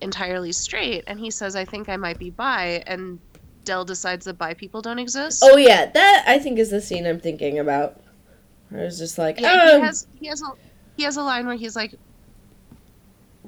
entirely 0.00 0.52
straight 0.52 1.02
and 1.06 1.18
he 1.18 1.30
says 1.30 1.56
i 1.56 1.64
think 1.64 1.88
i 1.88 1.96
might 1.96 2.18
be 2.18 2.30
bi 2.30 2.82
and 2.86 3.18
dell 3.64 3.84
decides 3.84 4.24
that 4.26 4.38
bi 4.38 4.54
people 4.54 4.80
don't 4.80 4.98
exist 4.98 5.42
oh 5.44 5.56
yeah, 5.56 5.86
that 5.86 6.24
I 6.26 6.38
think 6.38 6.58
is 6.58 6.70
the 6.70 6.80
scene 6.80 7.06
I'm 7.06 7.18
thinking 7.20 7.58
about. 7.58 8.00
I 8.72 8.76
was 8.76 8.98
just 8.98 9.18
like, 9.18 9.40
Yeah, 9.40 9.52
um, 9.52 9.80
he 9.80 9.86
has 9.86 10.06
he 10.20 10.26
has 10.28 10.40
a 10.40 10.50
he 10.96 11.02
has 11.02 11.16
a 11.16 11.22
line 11.22 11.46
where 11.46 11.56
he's 11.56 11.76
like, 11.76 11.94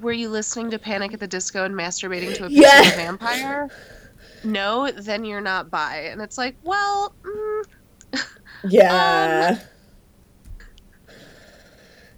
"Were 0.00 0.12
you 0.12 0.28
listening 0.28 0.70
to 0.70 0.78
Panic 0.78 1.12
at 1.14 1.20
the 1.20 1.26
Disco 1.28 1.64
and 1.64 1.74
masturbating 1.74 2.34
to 2.36 2.44
a 2.46 2.48
picture 2.48 2.62
Yeah. 2.62 2.80
of 2.80 2.92
a 2.94 2.96
vampire?" 2.96 3.68
No, 4.44 4.90
then 4.90 5.24
you're 5.24 5.40
not 5.40 5.70
bi. 5.70 5.96
And 6.12 6.20
it's 6.22 6.38
like, 6.38 6.56
well, 6.62 7.12
mm, 7.22 7.64
yeah. 8.68 9.58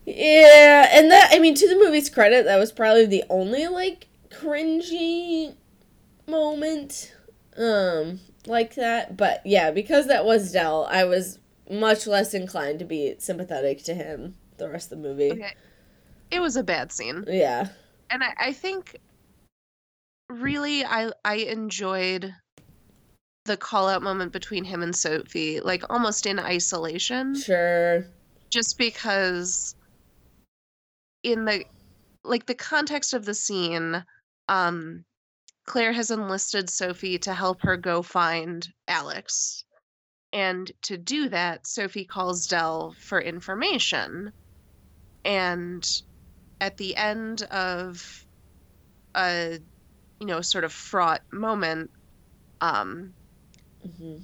yeah, 0.06 0.88
and 0.92 1.10
that 1.10 1.30
I 1.32 1.38
mean 1.38 1.54
to 1.54 1.68
the 1.68 1.76
movie's 1.76 2.10
credit, 2.10 2.44
that 2.44 2.58
was 2.58 2.72
probably 2.72 3.06
the 3.06 3.24
only 3.30 3.66
like 3.68 4.08
cringy 4.30 5.54
moment 6.26 7.14
um 7.56 8.20
like 8.46 8.74
that. 8.74 9.16
But 9.16 9.42
yeah, 9.44 9.70
because 9.70 10.06
that 10.08 10.24
was 10.24 10.52
Dell, 10.52 10.86
I 10.90 11.04
was 11.04 11.38
much 11.70 12.06
less 12.06 12.34
inclined 12.34 12.78
to 12.80 12.84
be 12.84 13.14
sympathetic 13.18 13.82
to 13.84 13.94
him 13.94 14.34
the 14.58 14.68
rest 14.68 14.90
of 14.92 15.00
the 15.00 15.08
movie. 15.08 15.32
okay, 15.32 15.52
it 16.30 16.40
was 16.40 16.56
a 16.56 16.62
bad 16.64 16.92
scene, 16.92 17.24
Yeah. 17.26 17.68
and 18.10 18.22
I, 18.22 18.34
I 18.38 18.52
think 18.52 18.96
really 20.28 20.84
I 20.84 21.10
I 21.24 21.36
enjoyed 21.36 22.32
the 23.46 23.56
call 23.56 23.88
out 23.88 24.02
moment 24.02 24.32
between 24.32 24.64
him 24.64 24.82
and 24.82 24.94
Sophie, 24.94 25.60
like 25.60 25.82
almost 25.90 26.26
in 26.26 26.38
isolation. 26.38 27.34
Sure. 27.34 28.04
just 28.52 28.76
because 28.78 29.74
in 31.22 31.44
the 31.44 31.64
like 32.24 32.46
the 32.46 32.54
context 32.54 33.12
of 33.14 33.24
the 33.24 33.34
scene 33.34 34.04
um 34.48 35.04
claire 35.66 35.92
has 35.92 36.10
enlisted 36.10 36.68
sophie 36.70 37.18
to 37.18 37.32
help 37.34 37.58
her 37.62 37.76
go 37.76 38.02
find 38.02 38.68
alex 38.88 39.64
and 40.32 40.72
to 40.82 40.96
do 40.96 41.28
that 41.28 41.66
sophie 41.66 42.04
calls 42.06 42.46
dell 42.46 42.94
for 42.98 43.20
information 43.20 44.32
and 45.24 45.86
at 46.60 46.76
the 46.76 46.96
end 46.96 47.42
of 47.44 48.26
a 49.16 49.58
you 50.20 50.26
know 50.26 50.40
sort 50.40 50.64
of 50.64 50.72
fraught 50.72 51.22
moment 51.32 51.90
um 52.60 53.14
hmm 53.82 54.18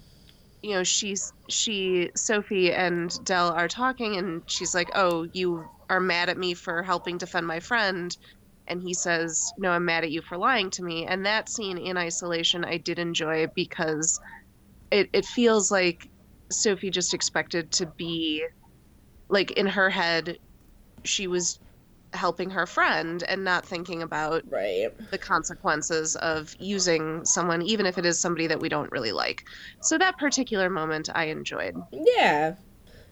you 0.63 0.75
know 0.75 0.83
she's 0.85 1.33
she 1.51 2.11
sophie 2.17 2.73
and 2.73 3.13
dell 3.25 3.51
are 3.53 3.69
talking 3.69 4.17
and 4.17 4.43
she's 4.49 4.75
like 4.75 4.91
oh 4.95 5.27
you 5.33 5.65
are 5.91 6.01
mad 6.01 6.29
at 6.29 6.39
me 6.39 6.55
for 6.55 6.83
helping 6.83 7.17
defend 7.19 7.47
my 7.47 7.61
friend. 7.61 8.17
And 8.69 8.83
he 8.83 8.95
says 8.95 9.41
no 9.59 9.71
i'm 9.71 9.85
mad 9.85 10.05
at 10.05 10.11
you 10.11 10.23
for 10.23 10.37
lying 10.39 10.71
to 10.71 10.83
me. 10.83 11.07
And 11.07 11.25
that 11.27 11.49
scene 11.49 11.79
in 11.79 11.97
isolation 11.97 12.65
i 12.65 12.79
did 12.79 12.99
enjoy 12.99 13.47
because 13.55 14.19
it, 14.91 15.09
it 15.13 15.25
feels 15.27 15.71
like 15.71 16.09
sophie 16.53 16.91
just 16.91 17.15
expected 17.15 17.71
to 17.73 17.87
be 17.99 18.45
like 19.29 19.53
in 19.53 19.67
her 19.67 19.91
head 19.91 20.39
she 21.05 21.27
was 21.27 21.61
helping 22.17 22.51
her 22.51 22.67
friend 22.67 23.23
and 23.29 23.45
not 23.45 23.67
thinking 23.67 24.03
about 24.03 24.45
Right. 24.49 24.93
the 25.11 25.19
consequences 25.19 26.17
of 26.17 26.55
using 26.59 27.25
someone, 27.25 27.63
even 27.63 27.87
if 27.87 27.99
it 27.99 28.07
is 28.07 28.21
somebody 28.21 28.47
that 28.49 28.61
we 28.61 28.69
don't 28.69 28.91
really 28.93 29.13
like. 29.13 29.45
So 29.81 29.99
that 29.99 30.19
particular 30.19 30.71
moment 30.71 31.09
I 31.15 31.27
enjoyed. 31.27 31.77
Yeah. 31.93 32.57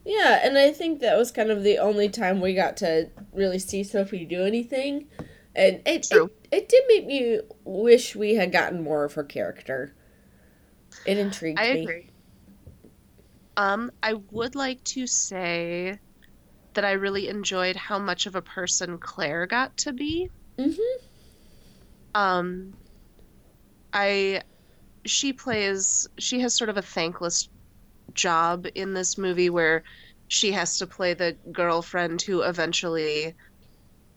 Yeah, 0.05 0.39
and 0.43 0.57
I 0.57 0.71
think 0.71 0.99
that 1.01 1.17
was 1.17 1.31
kind 1.31 1.51
of 1.51 1.63
the 1.63 1.77
only 1.79 2.09
time 2.09 2.41
we 2.41 2.53
got 2.53 2.77
to 2.77 3.09
really 3.33 3.59
see 3.59 3.83
Sophie 3.83 4.25
do 4.25 4.43
anything. 4.45 5.07
And 5.55 5.81
it, 5.85 6.07
it 6.11 6.31
it 6.51 6.69
did 6.69 6.83
make 6.87 7.05
me 7.07 7.39
wish 7.63 8.15
we 8.15 8.35
had 8.35 8.51
gotten 8.51 8.83
more 8.83 9.03
of 9.05 9.13
her 9.13 9.23
character. 9.23 9.95
It 11.05 11.17
intrigued 11.17 11.59
I 11.59 11.65
me. 11.71 11.83
agree. 11.83 12.11
Um, 13.57 13.91
I 14.03 14.13
would 14.13 14.55
like 14.55 14.83
to 14.85 15.07
say 15.07 15.99
that 16.75 16.85
I 16.85 16.93
really 16.93 17.27
enjoyed 17.27 17.75
how 17.75 17.99
much 17.99 18.25
of 18.25 18.35
a 18.35 18.41
person 18.41 18.97
Claire 18.97 19.45
got 19.47 19.75
to 19.77 19.93
be. 19.93 20.29
Mm-hmm. 20.57 21.05
Um, 22.13 22.73
I 23.93 24.43
she 25.05 25.33
plays 25.33 26.07
she 26.17 26.39
has 26.39 26.53
sort 26.53 26.69
of 26.69 26.77
a 26.77 26.81
thankless 26.81 27.49
job 28.13 28.65
in 28.75 28.93
this 28.93 29.17
movie 29.17 29.49
where 29.49 29.83
she 30.27 30.51
has 30.51 30.77
to 30.77 30.87
play 30.87 31.13
the 31.13 31.35
girlfriend 31.51 32.21
who 32.21 32.41
eventually 32.41 33.35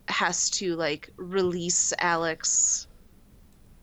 has 0.09 0.49
to 0.51 0.77
like 0.77 1.11
release 1.17 1.93
Alex 1.99 2.87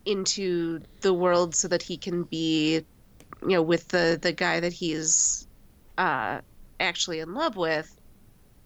into 0.06 0.82
the 1.02 1.14
world 1.14 1.54
so 1.56 1.68
that 1.68 1.82
he 1.82 1.98
can 1.98 2.24
be 2.24 2.86
you 3.46 3.50
know, 3.50 3.62
with 3.62 3.88
the 3.90 4.18
the 4.22 4.32
guy 4.32 4.60
that 4.60 4.74
he's 4.74 5.48
uh, 5.98 6.40
actually 6.80 7.20
in 7.20 7.34
love 7.34 7.56
with. 7.56 8.00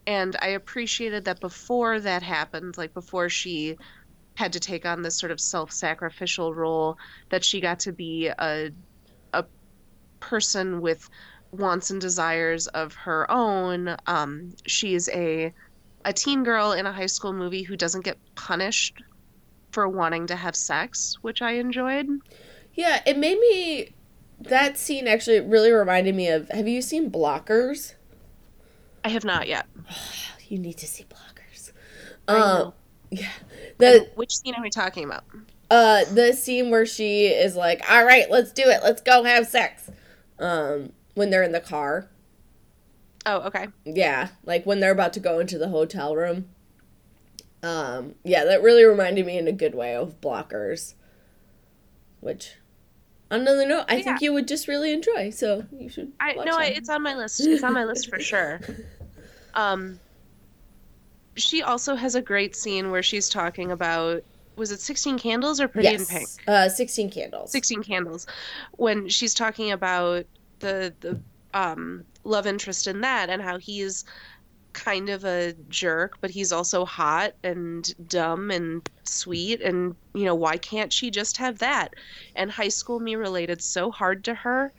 And 0.09 0.35
I 0.41 0.47
appreciated 0.47 1.25
that 1.25 1.39
before 1.39 1.99
that 1.99 2.23
happened, 2.23 2.79
like 2.79 2.95
before 2.95 3.29
she 3.29 3.77
had 4.33 4.53
to 4.53 4.59
take 4.59 4.83
on 4.83 5.03
this 5.03 5.15
sort 5.15 5.31
of 5.31 5.39
self-sacrificial 5.39 6.51
role, 6.55 6.97
that 7.29 7.45
she 7.45 7.61
got 7.61 7.79
to 7.81 7.91
be 7.91 8.27
a 8.27 8.71
a 9.33 9.45
person 10.19 10.81
with 10.81 11.07
wants 11.51 11.91
and 11.91 12.01
desires 12.01 12.65
of 12.65 12.95
her 12.95 13.29
own. 13.29 13.95
Um, 14.07 14.55
she's 14.65 15.09
a 15.09 15.53
a 16.03 16.11
teen 16.11 16.43
girl 16.43 16.71
in 16.71 16.87
a 16.87 16.91
high 16.91 17.05
school 17.05 17.31
movie 17.31 17.61
who 17.61 17.77
doesn't 17.77 18.03
get 18.03 18.17
punished 18.33 19.03
for 19.69 19.87
wanting 19.87 20.25
to 20.25 20.35
have 20.35 20.55
sex, 20.55 21.19
which 21.21 21.43
I 21.43 21.51
enjoyed. 21.51 22.07
Yeah, 22.73 23.03
it 23.05 23.19
made 23.19 23.39
me. 23.39 23.93
That 24.39 24.75
scene 24.75 25.07
actually 25.07 25.41
really 25.41 25.71
reminded 25.71 26.15
me 26.15 26.29
of. 26.29 26.49
Have 26.49 26.67
you 26.67 26.81
seen 26.81 27.11
Blockers? 27.11 27.93
I 29.03 29.09
have 29.09 29.23
not 29.23 29.47
yet. 29.47 29.67
you 30.47 30.59
need 30.59 30.77
to 30.77 30.87
see 30.87 31.05
Blockers. 31.05 31.71
Um, 32.27 32.73
yeah, 33.09 33.31
the 33.77 34.09
which 34.15 34.37
scene 34.37 34.53
are 34.55 34.61
we 34.61 34.69
talking 34.69 35.03
about? 35.03 35.23
uh 35.71 36.03
the 36.13 36.33
scene 36.33 36.69
where 36.69 36.85
she 36.85 37.27
is 37.27 37.55
like, 37.55 37.81
"All 37.89 38.05
right, 38.05 38.29
let's 38.29 38.51
do 38.51 38.63
it. 38.63 38.81
Let's 38.83 39.01
go 39.01 39.23
have 39.23 39.47
sex." 39.47 39.89
Um, 40.37 40.93
when 41.15 41.29
they're 41.29 41.43
in 41.43 41.51
the 41.51 41.59
car. 41.59 42.09
Oh, 43.25 43.41
okay. 43.41 43.67
Yeah, 43.85 44.29
like 44.45 44.65
when 44.65 44.79
they're 44.79 44.91
about 44.91 45.13
to 45.13 45.19
go 45.19 45.39
into 45.39 45.57
the 45.57 45.69
hotel 45.69 46.15
room. 46.15 46.49
Um, 47.61 48.15
yeah, 48.23 48.45
that 48.45 48.63
really 48.63 48.85
reminded 48.85 49.25
me 49.25 49.37
in 49.37 49.47
a 49.47 49.51
good 49.51 49.75
way 49.75 49.95
of 49.95 50.21
Blockers. 50.21 50.93
Which, 52.21 52.55
another 53.31 53.65
note, 53.67 53.85
I 53.87 54.01
think 54.01 54.21
you 54.21 54.33
would 54.33 54.47
just 54.47 54.67
really 54.67 54.91
enjoy. 54.91 55.29
So 55.29 55.65
you 55.71 55.89
should. 55.89 56.11
I 56.19 56.33
no, 56.33 56.57
I, 56.57 56.65
it's 56.65 56.89
on 56.89 57.01
my 57.03 57.15
list. 57.15 57.39
It's 57.41 57.63
on 57.63 57.73
my 57.73 57.85
list 57.85 58.09
for 58.09 58.19
sure. 58.31 58.59
Um, 59.53 59.99
she 61.35 61.61
also 61.61 61.95
has 61.95 62.15
a 62.15 62.21
great 62.21 62.55
scene 62.55 62.91
where 62.91 63.03
she's 63.03 63.29
talking 63.29 63.71
about 63.71 64.23
was 64.55 64.71
it 64.71 64.81
16 64.81 65.17
Candles 65.17 65.61
or 65.61 65.67
Pretty 65.69 65.87
in 65.87 66.05
Pink? 66.05 66.27
Uh, 66.47 66.67
sixteen 66.67 67.09
candles. 67.09 67.51
16 67.51 67.81
Candles, 67.81 68.27
when 68.73 69.07
she's 69.07 69.33
talking 69.33 69.71
about 69.71 70.25
the 70.59 70.93
the 70.99 71.19
um 71.53 72.03
love 72.25 72.45
interest 72.45 72.85
in 72.85 73.01
that 73.01 73.29
and 73.29 73.41
how 73.41 73.57
he's 73.57 74.05
kind 74.73 75.09
of 75.09 75.25
a 75.25 75.53
jerk, 75.69 76.13
but 76.21 76.31
he's 76.31 76.51
also 76.51 76.85
hot 76.85 77.33
and 77.43 77.93
dumb 78.07 78.51
and 78.51 78.87
sweet 79.03 79.61
and 79.61 79.95
you 80.13 80.25
know 80.25 80.35
why 80.35 80.57
can't 80.57 80.93
she 80.93 81.09
just 81.11 81.37
have 81.37 81.59
that? 81.59 81.93
And 82.35 82.51
High 82.51 82.69
School 82.69 82.99
Me 82.99 83.15
related 83.15 83.61
so 83.61 83.91
hard 83.91 84.23
to 84.25 84.33
her 84.35 84.71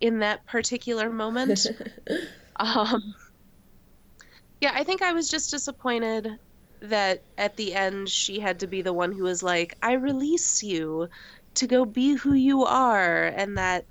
in 0.00 0.20
that 0.20 0.46
particular 0.46 1.10
moment. 1.10 1.66
Um, 2.60 3.14
yeah, 4.60 4.72
I 4.74 4.82
think 4.82 5.02
I 5.02 5.12
was 5.12 5.30
just 5.30 5.50
disappointed 5.52 6.28
that 6.80 7.22
at 7.36 7.56
the 7.56 7.74
end 7.74 8.08
she 8.08 8.40
had 8.40 8.60
to 8.60 8.66
be 8.66 8.82
the 8.82 8.92
one 8.92 9.12
who 9.12 9.22
was 9.22 9.42
like, 9.42 9.76
I 9.82 9.92
release 9.92 10.62
you 10.62 11.08
to 11.54 11.66
go 11.66 11.84
be 11.84 12.14
who 12.14 12.34
you 12.34 12.64
are. 12.64 13.26
And 13.26 13.58
that 13.58 13.84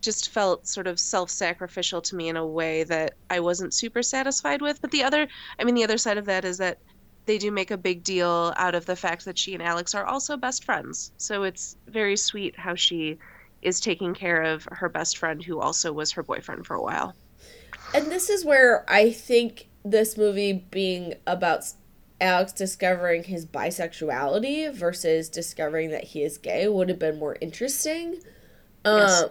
just 0.00 0.30
felt 0.30 0.66
sort 0.66 0.86
of 0.86 0.98
self 0.98 1.30
sacrificial 1.30 2.00
to 2.02 2.16
me 2.16 2.28
in 2.28 2.36
a 2.36 2.46
way 2.46 2.84
that 2.84 3.14
I 3.30 3.40
wasn't 3.40 3.74
super 3.74 4.02
satisfied 4.02 4.62
with. 4.62 4.80
But 4.80 4.90
the 4.90 5.02
other, 5.02 5.28
I 5.58 5.64
mean, 5.64 5.74
the 5.74 5.84
other 5.84 5.98
side 5.98 6.18
of 6.18 6.26
that 6.26 6.44
is 6.44 6.58
that 6.58 6.78
they 7.26 7.38
do 7.38 7.50
make 7.50 7.70
a 7.70 7.76
big 7.76 8.04
deal 8.04 8.52
out 8.56 8.74
of 8.74 8.86
the 8.86 8.96
fact 8.96 9.24
that 9.24 9.36
she 9.36 9.54
and 9.54 9.62
Alex 9.62 9.94
are 9.94 10.04
also 10.04 10.36
best 10.36 10.64
friends. 10.64 11.12
So 11.16 11.42
it's 11.42 11.76
very 11.88 12.16
sweet 12.16 12.56
how 12.58 12.74
she 12.74 13.18
is 13.62 13.80
taking 13.80 14.14
care 14.14 14.42
of 14.42 14.68
her 14.70 14.88
best 14.88 15.18
friend 15.18 15.42
who 15.42 15.60
also 15.60 15.92
was 15.92 16.12
her 16.12 16.22
boyfriend 16.22 16.66
for 16.66 16.74
a 16.74 16.82
while. 16.82 17.14
and 17.94 18.10
this 18.10 18.30
is 18.30 18.44
where 18.44 18.84
I 18.88 19.10
think 19.10 19.68
this 19.84 20.16
movie 20.16 20.52
being 20.70 21.14
about 21.26 21.64
Alex 22.20 22.52
discovering 22.52 23.24
his 23.24 23.44
bisexuality 23.44 24.72
versus 24.72 25.28
discovering 25.28 25.90
that 25.90 26.04
he 26.04 26.22
is 26.22 26.38
gay 26.38 26.68
would 26.68 26.88
have 26.88 26.98
been 26.98 27.18
more 27.18 27.36
interesting. 27.40 28.20
Yes. 28.84 29.22
Uh, 29.22 29.28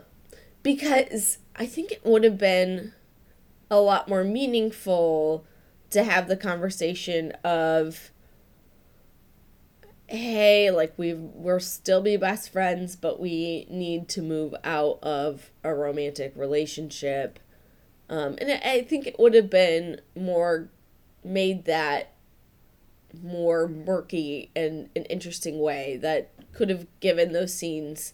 because 0.66 1.38
I 1.56 1.68
think 1.68 1.92
it 1.92 2.04
would 2.04 2.24
have 2.24 2.40
been 2.40 2.92
a 3.70 3.80
lot 3.80 4.10
more 4.10 4.24
meaningful 4.24 5.46
to 5.92 6.04
have 6.04 6.28
the 6.28 6.36
conversation 6.36 7.34
of 7.44 8.10
hey 10.08 10.72
like 10.72 10.94
we 10.98 11.14
we're 11.14 11.60
still 11.60 12.02
be 12.02 12.16
best 12.18 12.52
friends 12.52 12.96
but 12.96 13.20
we 13.20 13.66
need 13.70 14.08
to 14.08 14.22
move 14.22 14.54
out 14.64 14.98
of 15.04 15.52
a 15.64 15.72
romantic 15.72 16.34
relationship. 16.36 17.38
Um, 18.10 18.36
and 18.42 18.52
I 18.52 18.72
I 18.72 18.82
think 18.82 19.06
it 19.06 19.20
would 19.20 19.36
have 19.36 19.52
been 19.52 20.02
more 20.16 20.70
made 21.24 21.66
that 21.66 22.12
more 23.22 23.68
murky 23.68 24.50
and 24.56 24.90
an 24.96 25.06
interesting 25.06 25.60
way 25.60 25.98
that 25.98 26.32
could 26.54 26.72
have 26.72 26.88
given 27.02 27.34
those 27.34 27.54
scenes 27.54 28.14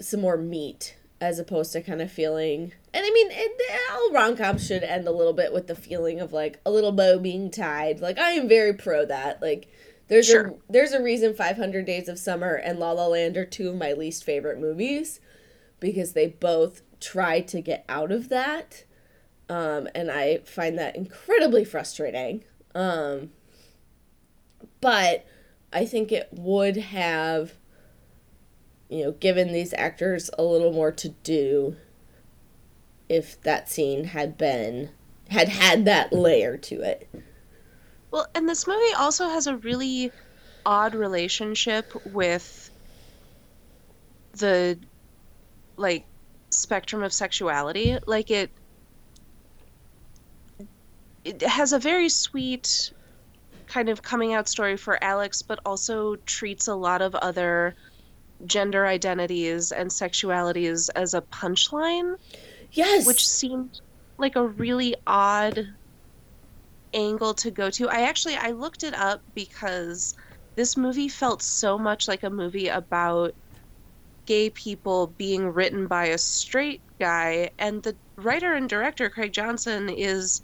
some 0.00 0.20
more 0.20 0.36
meat 0.36 0.96
as 1.20 1.38
opposed 1.38 1.72
to 1.72 1.82
kind 1.82 2.00
of 2.00 2.10
feeling 2.12 2.72
and 2.94 3.04
i 3.04 3.10
mean 3.10 3.28
it, 3.32 3.90
all 3.92 4.12
rom-coms 4.12 4.64
should 4.64 4.84
end 4.84 5.06
a 5.08 5.12
little 5.12 5.32
bit 5.32 5.52
with 5.52 5.66
the 5.66 5.74
feeling 5.74 6.20
of 6.20 6.32
like 6.32 6.60
a 6.64 6.70
little 6.70 6.92
bow 6.92 7.18
being 7.18 7.50
tied. 7.50 8.00
Like 8.00 8.18
i 8.18 8.30
am 8.32 8.48
very 8.48 8.72
pro 8.72 9.04
that. 9.06 9.42
Like 9.42 9.68
there's 10.06 10.26
Sure. 10.26 10.46
a 10.46 10.54
there's 10.72 10.92
a 10.92 11.02
reason 11.02 11.34
500 11.34 11.84
days 11.84 12.08
of 12.08 12.18
summer 12.18 12.54
and 12.54 12.78
la 12.78 12.92
la 12.92 13.08
land 13.08 13.36
are 13.36 13.44
two 13.44 13.68
of 13.68 13.76
my 13.76 13.92
least 13.92 14.22
favorite 14.24 14.60
movies 14.60 15.20
because 15.80 16.12
they 16.12 16.28
both 16.28 16.82
try 17.00 17.40
to 17.40 17.60
get 17.60 17.84
out 17.88 18.10
of 18.12 18.28
that 18.28 18.84
um, 19.48 19.88
and 19.94 20.10
i 20.10 20.38
find 20.44 20.78
that 20.78 20.94
incredibly 20.96 21.64
frustrating. 21.64 22.44
Um, 22.74 23.30
but 24.80 25.26
i 25.72 25.84
think 25.84 26.12
it 26.12 26.28
would 26.32 26.76
have 26.76 27.54
you 28.88 29.04
know 29.04 29.12
given 29.12 29.52
these 29.52 29.74
actors 29.74 30.30
a 30.38 30.42
little 30.42 30.72
more 30.72 30.92
to 30.92 31.10
do 31.22 31.76
if 33.08 33.40
that 33.42 33.68
scene 33.68 34.04
had 34.04 34.36
been 34.36 34.90
had 35.28 35.48
had 35.48 35.84
that 35.84 36.12
layer 36.12 36.56
to 36.56 36.80
it 36.82 37.08
Well, 38.10 38.26
and 38.34 38.48
this 38.48 38.66
movie 38.66 38.94
also 38.96 39.28
has 39.28 39.46
a 39.46 39.56
really 39.56 40.12
odd 40.64 40.94
relationship 40.94 41.92
with 42.06 42.70
the 44.32 44.78
like 45.76 46.04
spectrum 46.50 47.02
of 47.02 47.12
sexuality. 47.12 47.98
Like 48.06 48.30
it 48.30 48.50
it 51.24 51.42
has 51.42 51.72
a 51.72 51.78
very 51.78 52.08
sweet 52.08 52.92
kind 53.66 53.90
of 53.90 54.02
coming 54.02 54.32
out 54.32 54.48
story 54.48 54.76
for 54.78 55.02
Alex, 55.04 55.42
but 55.42 55.60
also 55.66 56.16
treats 56.16 56.68
a 56.68 56.74
lot 56.74 57.02
of 57.02 57.14
other 57.14 57.74
gender 58.46 58.86
identities 58.86 59.72
and 59.72 59.90
sexualities 59.90 60.88
as 60.94 61.14
a 61.14 61.20
punchline 61.22 62.16
yes 62.72 63.06
which 63.06 63.28
seemed 63.28 63.80
like 64.18 64.36
a 64.36 64.46
really 64.46 64.94
odd 65.06 65.68
angle 66.94 67.34
to 67.34 67.50
go 67.50 67.70
to. 67.70 67.88
I 67.88 68.02
actually 68.02 68.36
I 68.36 68.50
looked 68.50 68.82
it 68.82 68.94
up 68.94 69.22
because 69.34 70.16
this 70.56 70.76
movie 70.76 71.08
felt 71.08 71.42
so 71.42 71.78
much 71.78 72.08
like 72.08 72.22
a 72.22 72.30
movie 72.30 72.68
about 72.68 73.34
gay 74.26 74.50
people 74.50 75.08
being 75.16 75.48
written 75.48 75.86
by 75.86 76.06
a 76.06 76.18
straight 76.18 76.82
guy 76.98 77.50
and 77.58 77.82
the 77.82 77.96
writer 78.16 78.54
and 78.54 78.68
director 78.68 79.08
Craig 79.08 79.32
Johnson 79.32 79.88
is 79.88 80.42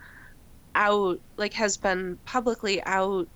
out 0.75 1.21
like 1.37 1.53
has 1.55 1.77
been 1.77 2.19
publicly 2.25 2.83
out 2.85 3.29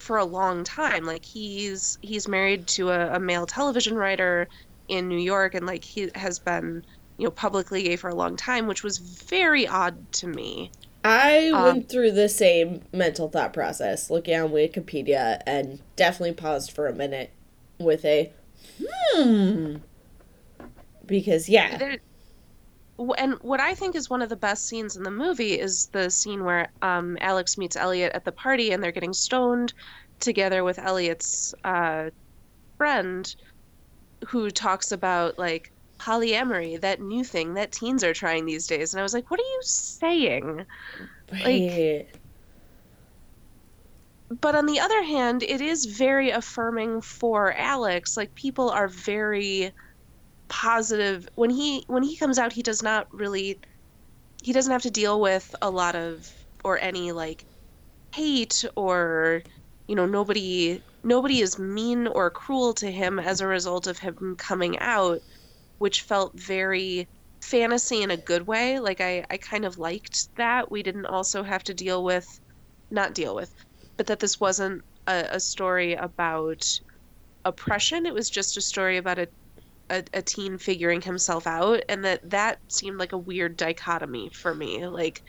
for 0.00 0.16
a 0.16 0.24
long 0.24 0.64
time 0.64 1.04
like 1.04 1.24
he's 1.24 1.98
he's 2.02 2.26
married 2.26 2.66
to 2.66 2.90
a, 2.90 3.16
a 3.16 3.20
male 3.20 3.46
television 3.46 3.96
writer 3.96 4.48
in 4.88 5.08
New 5.08 5.18
York 5.18 5.54
and 5.54 5.66
like 5.66 5.84
he 5.84 6.10
has 6.14 6.38
been 6.38 6.84
you 7.18 7.24
know 7.24 7.30
publicly 7.30 7.82
gay 7.82 7.96
for 7.96 8.08
a 8.08 8.14
long 8.14 8.36
time 8.36 8.66
which 8.66 8.82
was 8.82 8.98
very 8.98 9.66
odd 9.66 10.12
to 10.12 10.26
me 10.26 10.70
I 11.04 11.50
Um, 11.50 11.64
went 11.64 11.88
through 11.88 12.12
the 12.12 12.28
same 12.28 12.82
mental 12.92 13.28
thought 13.28 13.52
process 13.52 14.10
looking 14.10 14.38
on 14.38 14.50
Wikipedia 14.50 15.40
and 15.46 15.80
definitely 15.96 16.34
paused 16.34 16.72
for 16.72 16.86
a 16.86 16.94
minute 16.94 17.30
with 17.78 18.04
a 18.04 18.32
hmm. 19.14 19.76
Because, 21.06 21.48
yeah. 21.48 21.76
There, 21.76 21.98
and 23.18 23.34
what 23.40 23.60
I 23.60 23.74
think 23.74 23.94
is 23.94 24.10
one 24.10 24.22
of 24.22 24.28
the 24.28 24.36
best 24.36 24.66
scenes 24.66 24.96
in 24.96 25.02
the 25.02 25.10
movie 25.10 25.58
is 25.58 25.86
the 25.86 26.10
scene 26.10 26.44
where 26.44 26.70
um, 26.82 27.16
Alex 27.20 27.56
meets 27.56 27.76
Elliot 27.76 28.12
at 28.14 28.24
the 28.24 28.32
party 28.32 28.72
and 28.72 28.82
they're 28.82 28.92
getting 28.92 29.12
stoned 29.12 29.72
together 30.18 30.64
with 30.64 30.78
Elliot's 30.78 31.54
uh, 31.64 32.10
friend 32.76 33.34
who 34.26 34.50
talks 34.50 34.92
about 34.92 35.38
like 35.38 35.72
polyamory, 35.98 36.80
that 36.80 37.00
new 37.00 37.24
thing 37.24 37.54
that 37.54 37.72
teens 37.72 38.04
are 38.04 38.14
trying 38.14 38.44
these 38.44 38.66
days. 38.66 38.92
And 38.92 39.00
I 39.00 39.02
was 39.02 39.14
like, 39.14 39.30
what 39.30 39.40
are 39.40 39.42
you 39.42 39.60
saying? 39.62 40.66
Right. 41.32 42.06
But 44.40 44.54
on 44.54 44.66
the 44.66 44.78
other 44.78 45.02
hand, 45.02 45.42
it 45.42 45.60
is 45.60 45.86
very 45.86 46.30
affirming 46.30 47.00
for 47.00 47.52
Alex. 47.52 48.16
Like 48.16 48.34
people 48.34 48.70
are 48.70 48.88
very 48.88 49.72
positive 50.50 51.26
when 51.36 51.48
he 51.50 51.84
when 51.86 52.02
he 52.02 52.16
comes 52.16 52.38
out 52.38 52.52
he 52.52 52.62
does 52.62 52.82
not 52.82 53.06
really 53.12 53.58
he 54.42 54.52
doesn't 54.52 54.72
have 54.72 54.82
to 54.82 54.90
deal 54.90 55.20
with 55.20 55.54
a 55.62 55.70
lot 55.70 55.94
of 55.94 56.30
or 56.64 56.78
any 56.78 57.12
like 57.12 57.44
hate 58.14 58.64
or 58.76 59.42
you 59.86 59.94
know 59.94 60.06
nobody 60.06 60.82
nobody 61.04 61.40
is 61.40 61.58
mean 61.58 62.06
or 62.06 62.30
cruel 62.30 62.74
to 62.74 62.90
him 62.90 63.18
as 63.18 63.40
a 63.40 63.46
result 63.46 63.86
of 63.86 63.98
him 63.98 64.36
coming 64.36 64.78
out 64.80 65.20
which 65.78 66.02
felt 66.02 66.38
very 66.38 67.08
fantasy 67.42 68.02
in 68.02 68.10
a 68.10 68.16
good 68.16 68.46
way. 68.46 68.78
Like 68.78 69.00
i 69.00 69.24
i 69.30 69.36
kind 69.38 69.64
of 69.64 69.78
liked 69.78 70.28
that. 70.36 70.70
We 70.70 70.82
didn't 70.82 71.06
also 71.06 71.42
have 71.42 71.64
to 71.64 71.74
deal 71.74 72.04
with 72.04 72.26
not 72.90 73.14
deal 73.14 73.34
with 73.34 73.54
but 73.96 74.06
that 74.06 74.18
this 74.18 74.40
wasn't 74.40 74.82
a, 75.06 75.26
a 75.32 75.40
story 75.40 75.94
about 75.94 76.64
oppression. 77.44 78.06
It 78.06 78.14
was 78.14 78.30
just 78.30 78.56
a 78.56 78.60
story 78.60 78.96
about 78.98 79.18
a, 79.18 79.28
a 79.90 80.02
a 80.14 80.22
teen 80.22 80.56
figuring 80.56 81.02
himself 81.02 81.46
out 81.46 81.82
and 81.88 82.04
that 82.04 82.30
that 82.30 82.58
seemed 82.68 82.98
like 82.98 83.12
a 83.12 83.18
weird 83.18 83.56
dichotomy 83.56 84.30
for 84.30 84.54
me 84.54 84.86
like 84.86 85.22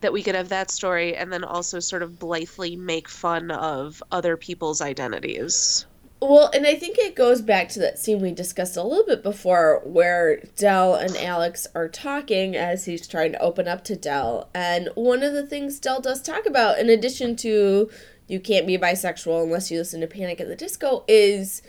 that 0.00 0.12
we 0.12 0.22
could 0.22 0.34
have 0.34 0.48
that 0.48 0.70
story 0.70 1.16
and 1.16 1.32
then 1.32 1.44
also 1.44 1.80
sort 1.80 2.02
of 2.02 2.18
blithely 2.18 2.76
make 2.76 3.08
fun 3.08 3.50
of 3.50 4.02
other 4.12 4.36
people's 4.36 4.80
identities. 4.80 5.86
Well, 6.20 6.50
and 6.52 6.66
I 6.66 6.74
think 6.74 6.98
it 6.98 7.14
goes 7.14 7.40
back 7.40 7.68
to 7.70 7.78
that 7.80 7.98
scene 7.98 8.20
we 8.20 8.32
discussed 8.32 8.76
a 8.76 8.82
little 8.82 9.04
bit 9.04 9.22
before 9.22 9.82
where 9.84 10.40
Dell 10.56 10.94
and 10.94 11.16
Alex 11.16 11.66
are 11.76 11.88
talking 11.88 12.56
as 12.56 12.86
he's 12.86 13.06
trying 13.06 13.32
to 13.32 13.40
open 13.40 13.68
up 13.68 13.84
to 13.84 13.96
Dell. 13.96 14.50
And 14.52 14.88
one 14.94 15.22
of 15.22 15.32
the 15.32 15.46
things 15.46 15.78
Dell 15.78 16.00
does 16.00 16.20
talk 16.20 16.44
about, 16.44 16.80
in 16.80 16.88
addition 16.88 17.36
to 17.36 17.88
you 18.26 18.40
can't 18.40 18.66
be 18.66 18.76
bisexual 18.76 19.44
unless 19.44 19.70
you 19.70 19.78
listen 19.78 20.00
to 20.00 20.08
Panic 20.08 20.40
at 20.40 20.48
the 20.48 20.56
Disco, 20.56 21.04
is 21.06 21.62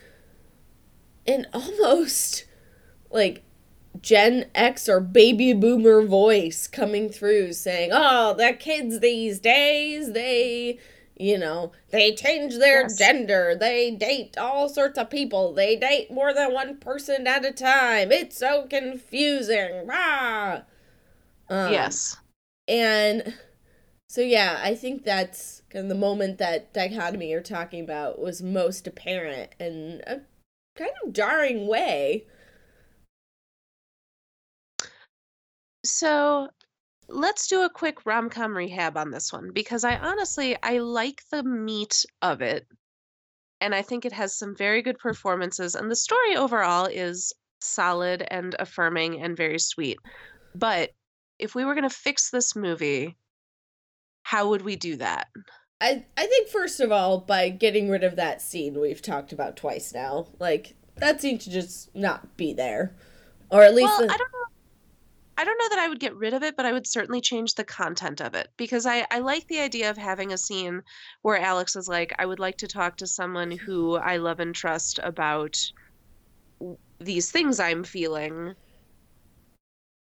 an 1.28 1.48
almost 1.54 2.46
like 3.12 3.44
Gen 4.02 4.46
X 4.56 4.88
or 4.88 5.00
baby 5.00 5.54
boomer 5.54 6.06
voice 6.06 6.68
coming 6.68 7.10
through 7.10 7.54
saying, 7.54 7.90
"Oh, 7.92 8.34
the 8.34 8.54
kids 8.54 9.00
these 9.00 9.40
days, 9.40 10.14
they, 10.14 10.80
you 11.18 11.38
know, 11.38 11.72
they 11.90 12.14
change 12.14 12.58
their 12.58 12.84
yes. 12.84 12.98
gender. 12.98 13.56
They 13.60 13.92
date 13.92 14.38
all 14.38 14.70
sorts 14.70 14.98
of 14.98 15.10
people. 15.10 15.54
They 15.54 15.76
date 15.76 16.12
more 16.12 16.34
than 16.34 16.54
one 16.54 16.78
person 16.78 17.28
at 17.28 17.46
a 17.46 17.52
time. 17.52 18.12
It's 18.12 18.38
so 18.38 18.68
confusing." 18.70 19.88
Rah! 19.88 20.62
Um, 21.50 21.72
yes. 21.72 22.16
And 22.68 23.34
so 24.08 24.22
yeah, 24.22 24.60
I 24.64 24.76
think 24.76 25.04
that's 25.04 25.64
kind 25.70 25.86
of 25.86 25.90
the 25.90 25.96
moment 25.96 26.38
that 26.38 26.74
dichotomy 26.74 27.32
you're 27.32 27.42
talking 27.42 27.84
about 27.84 28.20
was 28.20 28.42
most 28.42 28.88
apparent 28.88 29.52
and 29.60 30.02
a 30.02 30.22
kind 30.80 30.92
of 31.06 31.14
jarring 31.14 31.68
way. 31.68 32.26
So 35.86 36.48
let's 37.10 37.48
do 37.48 37.62
a 37.62 37.70
quick 37.70 38.06
rom 38.06 38.30
com 38.30 38.56
rehab 38.56 38.98
on 38.98 39.12
this 39.12 39.34
one 39.34 39.52
because 39.54 39.84
I 39.84 39.98
honestly 39.98 40.56
I 40.64 40.80
like 40.80 41.22
the 41.32 41.44
meat 41.44 42.06
of 42.22 42.42
it. 42.42 42.66
And 43.62 43.76
I 43.76 43.82
think 43.82 44.06
it 44.06 44.14
has 44.14 44.38
some 44.38 44.56
very 44.56 44.82
good 44.82 44.98
performances 44.98 45.76
and 45.76 45.92
the 45.92 45.96
story 45.96 46.38
overall 46.38 46.86
is 46.86 47.34
solid 47.60 48.26
and 48.32 48.56
affirming 48.58 49.22
and 49.22 49.36
very 49.36 49.60
sweet. 49.60 50.00
But 50.56 50.92
if 51.40 51.56
we 51.56 51.66
were 51.66 51.76
going 51.76 51.88
to 51.88 51.96
fix 51.96 52.30
this 52.30 52.56
movie, 52.56 53.18
how 54.24 54.50
would 54.50 54.62
we 54.62 54.78
do 54.78 54.96
that? 54.98 55.28
I 55.82 56.06
I 56.18 56.26
think 56.26 56.50
first 56.50 56.80
of 56.80 56.92
all 56.92 57.20
by 57.20 57.50
getting 57.50 57.90
rid 57.90 58.04
of 58.04 58.16
that 58.18 58.42
scene 58.42 58.80
we've 58.80 59.02
talked 59.02 59.32
about 59.32 59.56
twice 59.56 59.94
now. 59.94 60.28
Like 60.40 60.76
that 60.98 61.22
scene 61.22 61.40
should 61.40 61.54
just 61.54 61.96
not 61.96 62.38
be 62.38 62.54
there. 62.54 62.96
Or 63.50 63.64
at 63.64 63.74
least 63.74 63.88
well, 63.88 64.08
the... 64.08 64.14
I 64.14 64.18
don't 64.18 64.32
know 64.32 64.40
I 65.40 65.46
don't 65.46 65.58
know 65.58 65.70
that 65.70 65.80
I 65.80 65.88
would 65.88 66.02
get 66.02 66.18
rid 66.18 66.34
of 66.34 66.44
it, 66.44 66.58
but 66.58 66.66
I 66.66 66.74
would 66.74 66.86
certainly 66.86 67.22
change 67.22 67.56
the 67.56 67.64
content 67.64 68.20
of 68.20 68.36
it 68.36 68.50
because 68.58 68.86
I, 68.86 69.06
I 69.10 69.20
like 69.20 69.48
the 69.48 69.62
idea 69.62 69.90
of 69.90 69.96
having 69.96 70.34
a 70.34 70.38
scene 70.38 70.84
where 71.22 71.38
Alex 71.38 71.78
is 71.78 71.88
like, 71.88 72.14
I 72.20 72.26
would 72.26 72.40
like 72.40 72.58
to 72.58 72.68
talk 72.68 72.98
to 72.98 73.08
someone 73.08 73.50
who 73.50 73.96
I 73.96 74.18
love 74.18 74.42
and 74.42 74.54
trust 74.54 75.00
about 75.02 75.58
these 77.00 77.32
things 77.32 77.58
I'm 77.62 77.86
feeling. 77.86 78.54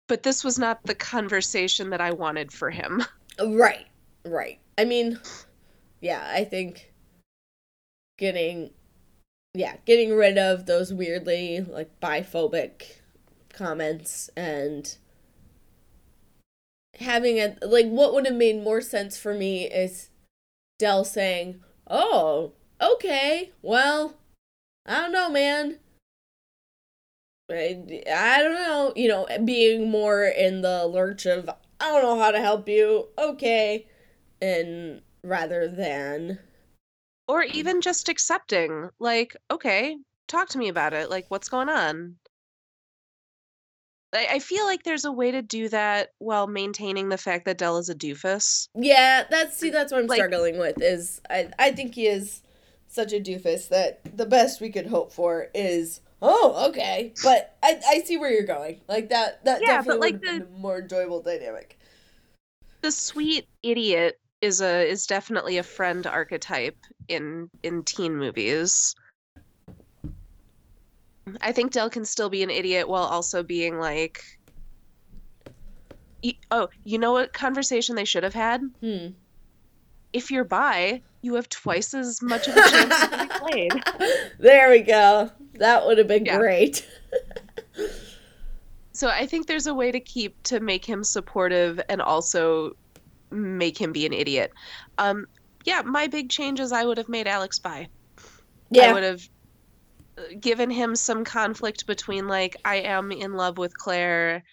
But 0.08 0.24
this 0.24 0.44
was 0.44 0.58
not 0.58 0.84
the 0.86 0.96
conversation 0.96 1.92
that 1.92 2.02
I 2.02 2.14
wanted 2.14 2.52
for 2.52 2.72
him. 2.72 3.04
Right, 3.40 3.86
right. 4.26 4.58
I 4.80 4.86
mean, 4.86 5.20
yeah, 6.02 6.30
I 6.34 6.44
think 6.44 6.94
getting, 8.18 8.72
yeah, 9.54 9.78
getting 9.86 10.16
rid 10.16 10.38
of 10.38 10.66
those 10.66 10.94
weirdly 10.94 11.62
like 11.62 12.00
biphobic 12.00 13.00
comments 13.50 14.30
and 14.36 14.98
having 17.00 17.40
a 17.40 17.56
like 17.62 17.88
what 17.88 18.14
would 18.14 18.26
have 18.26 18.36
made 18.36 18.64
more 18.64 18.82
sense 18.82 19.18
for 19.18 19.34
me 19.34 19.66
is 19.66 20.10
Dell 20.80 21.04
saying, 21.04 21.62
"Oh, 21.88 22.54
okay, 22.82 23.52
well, 23.62 24.18
I 24.86 25.02
don't 25.02 25.12
know, 25.12 25.30
man." 25.30 25.80
I, 27.50 28.04
I 28.14 28.44
don't 28.44 28.54
know, 28.56 28.94
you 28.96 29.08
know, 29.08 29.26
being 29.46 29.90
more 29.90 30.26
in 30.26 30.62
the 30.62 30.86
lurch 30.86 31.26
of 31.26 31.50
I 31.80 31.92
don't 31.92 32.04
know 32.04 32.20
how 32.20 32.32
to 32.32 32.40
help 32.42 32.68
you. 32.68 33.08
Okay, 33.18 33.88
and 34.42 35.02
rather 35.28 35.68
than 35.68 36.40
or 37.28 37.44
even 37.44 37.82
just 37.82 38.10
accepting 38.10 38.90
like 39.00 39.36
okay 39.52 39.96
talk 40.28 40.50
to 40.50 40.58
me 40.58 40.70
about 40.70 40.94
it 40.94 41.10
like 41.10 41.26
what's 41.30 41.50
going 41.50 41.70
on 41.70 42.16
I, 44.14 44.28
I 44.32 44.40
feel 44.40 44.66
like 44.66 44.84
there's 44.84 45.06
a 45.06 45.12
way 45.12 45.32
to 45.32 45.42
do 45.42 45.70
that 45.70 46.10
while 46.20 46.48
maintaining 46.48 47.10
the 47.10 47.18
fact 47.18 47.46
that 47.46 47.58
Dell 47.58 47.78
is 47.78 47.90
a 47.90 47.96
doofus. 47.96 48.70
Yeah, 48.74 49.26
that's 49.30 49.58
see, 49.58 49.70
that's 49.70 49.92
what 49.92 50.02
I'm 50.02 50.08
like, 50.08 50.18
struggling 50.18 50.58
with. 50.58 50.82
Is 50.82 51.22
I 51.30 51.50
I 51.60 51.72
think 51.72 51.96
he 51.96 52.08
is 52.08 52.42
such 52.88 53.12
a 53.14 53.20
doofus 53.20 53.68
that 53.70 54.00
the 54.16 54.26
best 54.26 54.62
we 54.62 54.70
could 54.70 54.88
hope 54.88 55.12
for 55.12 55.50
is 55.54 56.02
oh 56.22 56.68
okay, 56.70 57.14
but 57.24 57.58
I 57.62 57.82
I 57.88 58.02
see 58.06 58.18
where 58.18 58.32
you're 58.32 58.44
going. 58.44 58.80
Like 58.88 59.10
that 59.10 59.44
that 59.46 59.62
yeah, 59.62 59.78
definitely 59.78 60.14
but 60.14 60.26
like 60.26 60.40
the, 60.40 60.48
more 60.58 60.80
enjoyable 60.80 61.22
dynamic. 61.22 61.78
The 62.82 62.92
sweet 62.92 63.48
idiot 63.62 64.20
is 64.42 64.62
a 64.62 64.88
is 64.88 65.06
definitely 65.06 65.58
a 65.58 65.64
friend 65.64 66.06
archetype 66.06 66.78
in 67.08 67.50
in 67.64 67.84
teen 67.84 68.16
movies. 68.16 68.96
I 71.42 71.52
think 71.52 71.74
Dell 71.74 71.90
can 71.90 72.06
still 72.06 72.30
be 72.30 72.44
an 72.44 72.50
idiot 72.50 72.88
while 72.88 73.04
also 73.04 73.44
being 73.44 73.80
like, 73.80 74.24
oh, 76.52 76.70
you 76.84 76.98
know 76.98 77.12
what 77.12 77.34
conversation 77.34 77.96
they 77.96 78.06
should 78.06 78.24
have 78.24 78.34
had? 78.34 78.62
Hmm. 78.82 79.08
If 80.14 80.32
you're 80.32 80.46
bi, 80.46 81.02
you 81.22 81.36
have 81.36 81.50
twice 81.50 81.94
as 81.94 82.22
much 82.22 82.48
of 82.48 82.56
a 82.56 82.62
chance 82.62 83.00
to 83.02 83.18
be 83.18 83.28
played. 83.40 83.72
There 84.40 84.70
we 84.70 84.80
go. 84.80 85.30
That 85.56 85.86
would 85.86 85.98
have 85.98 86.08
been 86.08 86.26
yeah. 86.26 86.38
great. 86.38 86.88
so 88.94 89.10
I 89.10 89.26
think 89.26 89.48
there's 89.48 89.68
a 89.68 89.74
way 89.74 89.92
to 89.92 90.00
keep 90.00 90.42
to 90.44 90.60
make 90.60 90.86
him 90.86 91.04
supportive 91.04 91.82
and 91.90 92.02
also 92.02 92.76
make 93.32 93.80
him 93.80 93.92
be 93.92 94.06
an 94.06 94.14
idiot. 94.14 94.52
Um, 94.98 95.28
yeah, 95.66 95.82
my 95.82 96.08
big 96.08 96.30
change 96.30 96.60
is 96.60 96.72
I 96.72 96.86
would 96.86 96.98
have 96.98 97.10
made 97.10 97.28
Alex 97.28 97.60
bi. 97.60 97.88
Yeah. 98.70 98.90
I 98.90 98.94
would 98.94 99.04
have 99.04 99.22
given 100.40 100.70
him 100.70 100.96
some 100.96 101.24
conflict 101.24 101.86
between 101.86 102.28
like 102.28 102.56
I 102.66 102.78
am 102.78 103.12
in 103.12 103.34
love 103.34 103.58
with 103.58 103.78
Claire, 103.78 104.44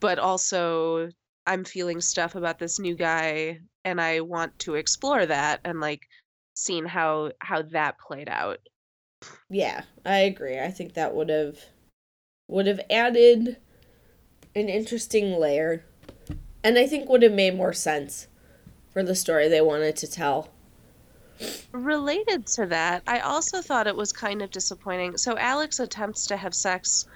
but 0.00 0.18
also 0.18 1.10
I'm 1.46 1.64
feeling 1.64 2.00
stuff 2.00 2.34
about 2.34 2.58
this 2.58 2.78
new 2.78 2.94
guy 2.94 3.60
and 3.84 4.00
I 4.00 4.20
want 4.20 4.58
to 4.60 4.74
explore 4.74 5.26
that 5.26 5.60
and 5.64 5.80
like 5.80 6.00
seeing 6.54 6.86
how 6.86 7.32
how 7.40 7.62
that 7.62 7.98
played 7.98 8.28
out. 8.28 8.58
Yeah, 9.48 9.82
I 10.04 10.18
agree. 10.20 10.58
I 10.58 10.70
think 10.70 10.94
that 10.94 11.14
would 11.14 11.28
have 11.28 11.58
would 12.48 12.66
have 12.66 12.80
added 12.90 13.56
an 14.54 14.68
interesting 14.68 15.38
layer 15.38 15.84
and 16.66 16.76
I 16.76 16.88
think 16.88 17.08
would 17.08 17.22
have 17.22 17.32
made 17.32 17.54
more 17.54 17.72
sense 17.72 18.26
for 18.90 19.04
the 19.04 19.14
story 19.14 19.46
they 19.46 19.60
wanted 19.60 19.94
to 19.98 20.08
tell. 20.08 20.48
Related 21.70 22.44
to 22.48 22.66
that, 22.66 23.04
I 23.06 23.20
also 23.20 23.62
thought 23.62 23.86
it 23.86 23.94
was 23.94 24.12
kind 24.12 24.42
of 24.42 24.50
disappointing. 24.50 25.16
So 25.16 25.38
Alex 25.38 25.78
attempts 25.78 26.26
to 26.26 26.36
have 26.36 26.52
sex 26.56 27.06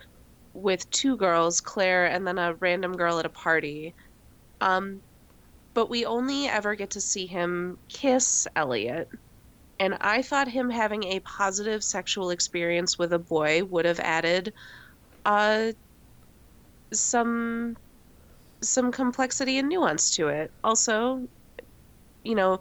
with 0.54 0.88
two 0.92 1.16
girls, 1.16 1.60
Claire 1.60 2.06
and 2.06 2.24
then 2.24 2.38
a 2.38 2.54
random 2.60 2.96
girl 2.96 3.18
at 3.18 3.26
a 3.26 3.30
party. 3.30 3.92
Um, 4.60 5.02
but 5.74 5.90
we 5.90 6.06
only 6.06 6.46
ever 6.46 6.76
get 6.76 6.90
to 6.90 7.00
see 7.00 7.26
him 7.26 7.76
kiss 7.88 8.46
Elliot. 8.54 9.08
And 9.80 9.96
I 10.00 10.22
thought 10.22 10.46
him 10.46 10.70
having 10.70 11.02
a 11.02 11.18
positive 11.20 11.82
sexual 11.82 12.30
experience 12.30 13.00
with 13.00 13.12
a 13.12 13.18
boy 13.18 13.64
would 13.64 13.84
have 13.84 13.98
added 13.98 14.52
uh, 15.24 15.72
some 16.92 17.76
some 18.60 18.92
complexity 18.92 19.58
and 19.58 19.68
nuance 19.68 20.16
to 20.16 20.28
it. 20.28 20.50
Also, 20.62 21.26
you 22.22 22.34
know, 22.34 22.60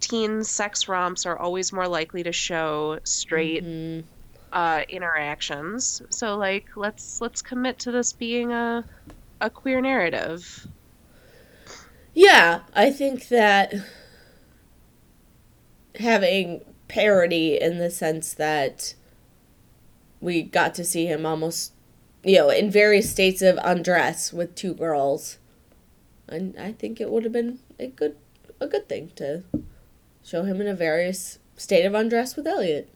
teen 0.00 0.44
sex 0.44 0.88
romps 0.88 1.26
are 1.26 1.38
always 1.38 1.72
more 1.72 1.88
likely 1.88 2.22
to 2.22 2.32
show 2.32 2.98
straight 3.04 3.64
mm-hmm. 3.64 4.06
uh, 4.52 4.82
interactions. 4.88 6.02
So 6.10 6.36
like 6.36 6.76
let's 6.76 7.20
let's 7.20 7.42
commit 7.42 7.78
to 7.80 7.92
this 7.92 8.12
being 8.12 8.52
a 8.52 8.84
a 9.40 9.50
queer 9.50 9.80
narrative. 9.80 10.66
Yeah, 12.14 12.60
I 12.74 12.90
think 12.90 13.28
that 13.28 13.74
having 15.98 16.62
parody 16.88 17.60
in 17.60 17.78
the 17.78 17.90
sense 17.90 18.34
that 18.34 18.94
we 20.20 20.42
got 20.42 20.74
to 20.74 20.84
see 20.84 21.06
him 21.06 21.26
almost 21.26 21.72
you 22.24 22.36
know 22.36 22.50
in 22.50 22.70
various 22.70 23.10
states 23.10 23.42
of 23.42 23.58
undress 23.62 24.32
with 24.32 24.54
two 24.54 24.74
girls 24.74 25.37
and 26.28 26.58
i 26.58 26.72
think 26.72 27.00
it 27.00 27.10
would 27.10 27.24
have 27.24 27.32
been 27.32 27.58
a 27.78 27.86
good 27.86 28.16
a 28.60 28.66
good 28.66 28.88
thing 28.88 29.10
to 29.16 29.42
show 30.24 30.42
him 30.42 30.60
in 30.60 30.66
a 30.68 30.74
various 30.74 31.38
state 31.56 31.84
of 31.84 31.94
undress 31.94 32.36
with 32.36 32.46
elliot. 32.46 32.88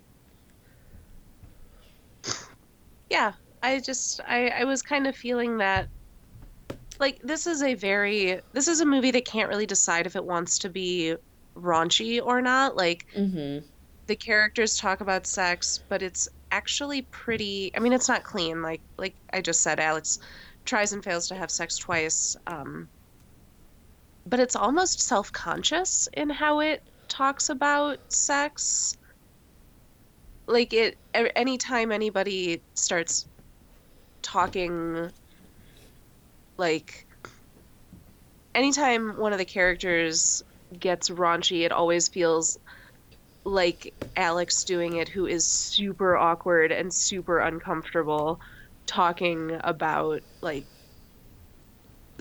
Yeah 3.11 3.33
i 3.62 3.79
just 3.79 4.21
i 4.27 4.49
i 4.49 4.64
was 4.64 4.83
kind 4.83 5.07
of 5.07 5.14
feeling 5.14 5.59
that 5.59 5.88
like 6.99 7.21
this 7.23 7.47
is 7.47 7.62
a 7.62 7.75
very 7.75 8.40
this 8.53 8.68
is 8.68 8.81
a 8.81 8.87
movie 8.87 9.11
that 9.11 9.25
can't 9.25 9.49
really 9.49 9.66
decide 9.66 10.07
if 10.07 10.16
it 10.16 10.25
wants 10.25 10.59
to 10.61 10.68
be 10.68 11.16
raunchy 11.57 12.25
or 12.25 12.40
not. 12.40 12.77
Like 12.77 13.07
mm-hmm. 13.14 13.66
the 14.07 14.16
characters 14.16 14.79
talk 14.79 15.01
about 15.01 15.27
sex 15.27 15.81
but 15.88 16.01
it's 16.03 16.29
actually 16.51 17.03
pretty 17.03 17.73
i 17.77 17.81
mean 17.81 17.92
it's 17.92 18.09
not 18.09 18.23
clean. 18.23 18.62
Like 18.62 18.81
like 18.97 19.14
i 19.33 19.40
just 19.40 19.62
said 19.62 19.81
alex 19.81 20.21
tries 20.64 20.92
and 20.92 21.03
fails 21.03 21.29
to 21.29 21.35
have 21.35 21.51
sex 21.51 21.77
twice. 21.77 22.37
Um 22.47 22.88
but 24.26 24.40
it's 24.40 24.56
almost 24.56 25.00
self-conscious 25.00 26.08
in 26.14 26.30
how 26.30 26.61
it 26.61 26.82
talks 27.08 27.48
about 27.48 27.98
sex. 28.08 28.96
Like 30.46 30.72
it 30.72 30.98
er, 31.16 31.30
anytime 31.37 31.92
anybody 31.92 32.62
starts 32.74 33.26
talking 34.22 35.11
like 36.58 37.06
anytime 38.54 39.16
one 39.18 39.32
of 39.32 39.38
the 39.38 39.44
characters 39.44 40.42
gets 40.78 41.11
raunchy 41.11 41.64
it 41.64 41.72
always 41.72 42.08
feels 42.08 42.56
like 43.44 43.94
Alex 44.16 44.64
doing 44.64 44.96
it 44.96 45.08
who 45.08 45.26
is 45.26 45.46
super 45.46 46.16
awkward 46.16 46.70
and 46.72 46.92
super 46.92 47.38
uncomfortable 47.40 48.38
talking 48.87 49.58
about 49.64 50.22
like 50.40 50.66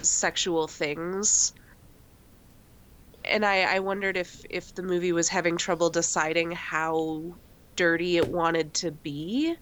sexual 0.03 0.67
things 0.67 1.53
and 3.25 3.45
I, 3.45 3.75
I 3.75 3.79
wondered 3.79 4.17
if 4.17 4.43
if 4.49 4.75
the 4.75 4.83
movie 4.83 5.11
was 5.11 5.29
having 5.29 5.57
trouble 5.57 5.89
deciding 5.89 6.51
how 6.51 7.23
dirty 7.75 8.17
it 8.17 8.29
wanted 8.29 8.73
to 8.75 8.91
be. 8.91 9.55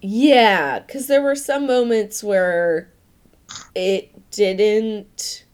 Yeah, 0.00 0.80
because 0.80 1.06
there 1.06 1.22
were 1.22 1.36
some 1.36 1.66
moments 1.66 2.22
where 2.24 2.90
it 3.74 4.30
didn't 4.30 5.44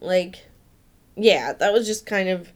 like 0.00 0.46
yeah, 1.16 1.52
that 1.52 1.72
was 1.72 1.86
just 1.86 2.06
kind 2.06 2.28
of 2.28 2.52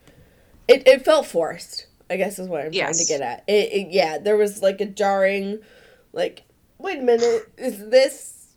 it, 0.66 0.86
it 0.88 1.04
felt 1.04 1.26
forced, 1.26 1.86
I 2.08 2.16
guess 2.16 2.38
is 2.38 2.48
what 2.48 2.62
I'm 2.64 2.72
yes. 2.72 2.96
trying 2.96 3.06
to 3.06 3.12
get 3.12 3.20
at. 3.20 3.44
It, 3.46 3.72
it 3.72 3.88
yeah, 3.90 4.18
there 4.18 4.36
was 4.36 4.62
like 4.62 4.80
a 4.80 4.86
jarring 4.86 5.60
like 6.12 6.42
wait 6.78 6.98
a 6.98 7.02
minute, 7.02 7.50
is 7.58 7.88
this 7.90 8.48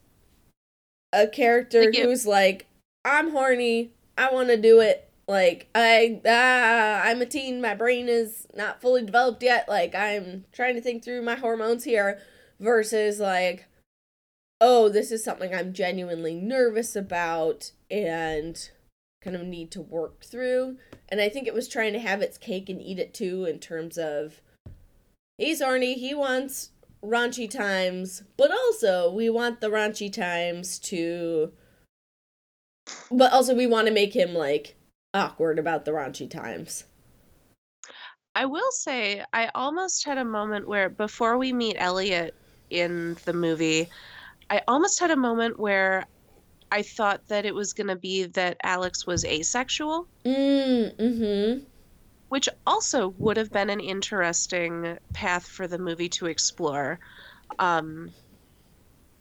a 1.12 1.26
character 1.26 1.84
like 1.84 1.96
who's 1.96 2.26
like 2.26 2.66
I'm 3.04 3.30
horny, 3.30 3.92
I 4.16 4.32
want 4.32 4.48
to 4.48 4.56
do 4.56 4.80
it 4.80 5.07
like 5.28 5.68
I 5.74 6.20
uh, 6.24 7.06
I'm 7.06 7.20
a 7.20 7.26
teen, 7.26 7.60
my 7.60 7.74
brain 7.74 8.08
is 8.08 8.46
not 8.56 8.80
fully 8.80 9.04
developed 9.04 9.42
yet. 9.42 9.68
Like 9.68 9.94
I'm 9.94 10.46
trying 10.52 10.74
to 10.74 10.80
think 10.80 11.04
through 11.04 11.22
my 11.22 11.36
hormones 11.36 11.84
here 11.84 12.18
versus 12.58 13.20
like 13.20 13.66
oh, 14.60 14.88
this 14.88 15.12
is 15.12 15.22
something 15.22 15.54
I'm 15.54 15.72
genuinely 15.72 16.34
nervous 16.34 16.96
about 16.96 17.70
and 17.90 18.70
kind 19.22 19.36
of 19.36 19.42
need 19.42 19.70
to 19.72 19.80
work 19.80 20.24
through. 20.24 20.78
And 21.08 21.20
I 21.20 21.28
think 21.28 21.46
it 21.46 21.54
was 21.54 21.68
trying 21.68 21.92
to 21.92 21.98
have 21.98 22.22
its 22.22 22.38
cake 22.38 22.68
and 22.68 22.82
eat 22.82 22.98
it 22.98 23.14
too 23.14 23.44
in 23.44 23.60
terms 23.60 23.98
of 23.98 24.40
he's 25.36 25.62
horny, 25.62 25.94
he 25.94 26.14
wants 26.14 26.70
raunchy 27.04 27.48
times, 27.48 28.24
but 28.36 28.50
also 28.50 29.10
we 29.12 29.30
want 29.30 29.60
the 29.60 29.70
raunchy 29.70 30.12
times 30.12 30.78
to 30.80 31.52
but 33.10 33.32
also 33.32 33.54
we 33.54 33.66
want 33.66 33.86
to 33.86 33.92
make 33.92 34.16
him 34.16 34.34
like 34.34 34.77
awkward 35.14 35.58
about 35.58 35.84
the 35.84 35.92
raunchy 35.92 36.30
times. 36.30 36.84
I 38.34 38.44
will 38.44 38.70
say, 38.70 39.24
I 39.32 39.50
almost 39.54 40.04
had 40.04 40.18
a 40.18 40.24
moment 40.24 40.68
where 40.68 40.88
before 40.88 41.38
we 41.38 41.52
meet 41.52 41.76
Elliot 41.78 42.34
in 42.70 43.16
the 43.24 43.32
movie, 43.32 43.88
I 44.50 44.62
almost 44.68 45.00
had 45.00 45.10
a 45.10 45.16
moment 45.16 45.58
where 45.58 46.06
I 46.70 46.82
thought 46.82 47.26
that 47.28 47.46
it 47.46 47.54
was 47.54 47.72
going 47.72 47.88
to 47.88 47.96
be 47.96 48.24
that 48.26 48.58
Alex 48.62 49.06
was 49.06 49.24
asexual. 49.24 50.06
Mm, 50.24 50.96
mm-hmm. 50.96 51.64
Which 52.28 52.48
also 52.66 53.08
would 53.18 53.38
have 53.38 53.50
been 53.50 53.70
an 53.70 53.80
interesting 53.80 54.98
path 55.14 55.46
for 55.46 55.66
the 55.66 55.78
movie 55.78 56.10
to 56.10 56.26
explore. 56.26 57.00
Um, 57.58 58.10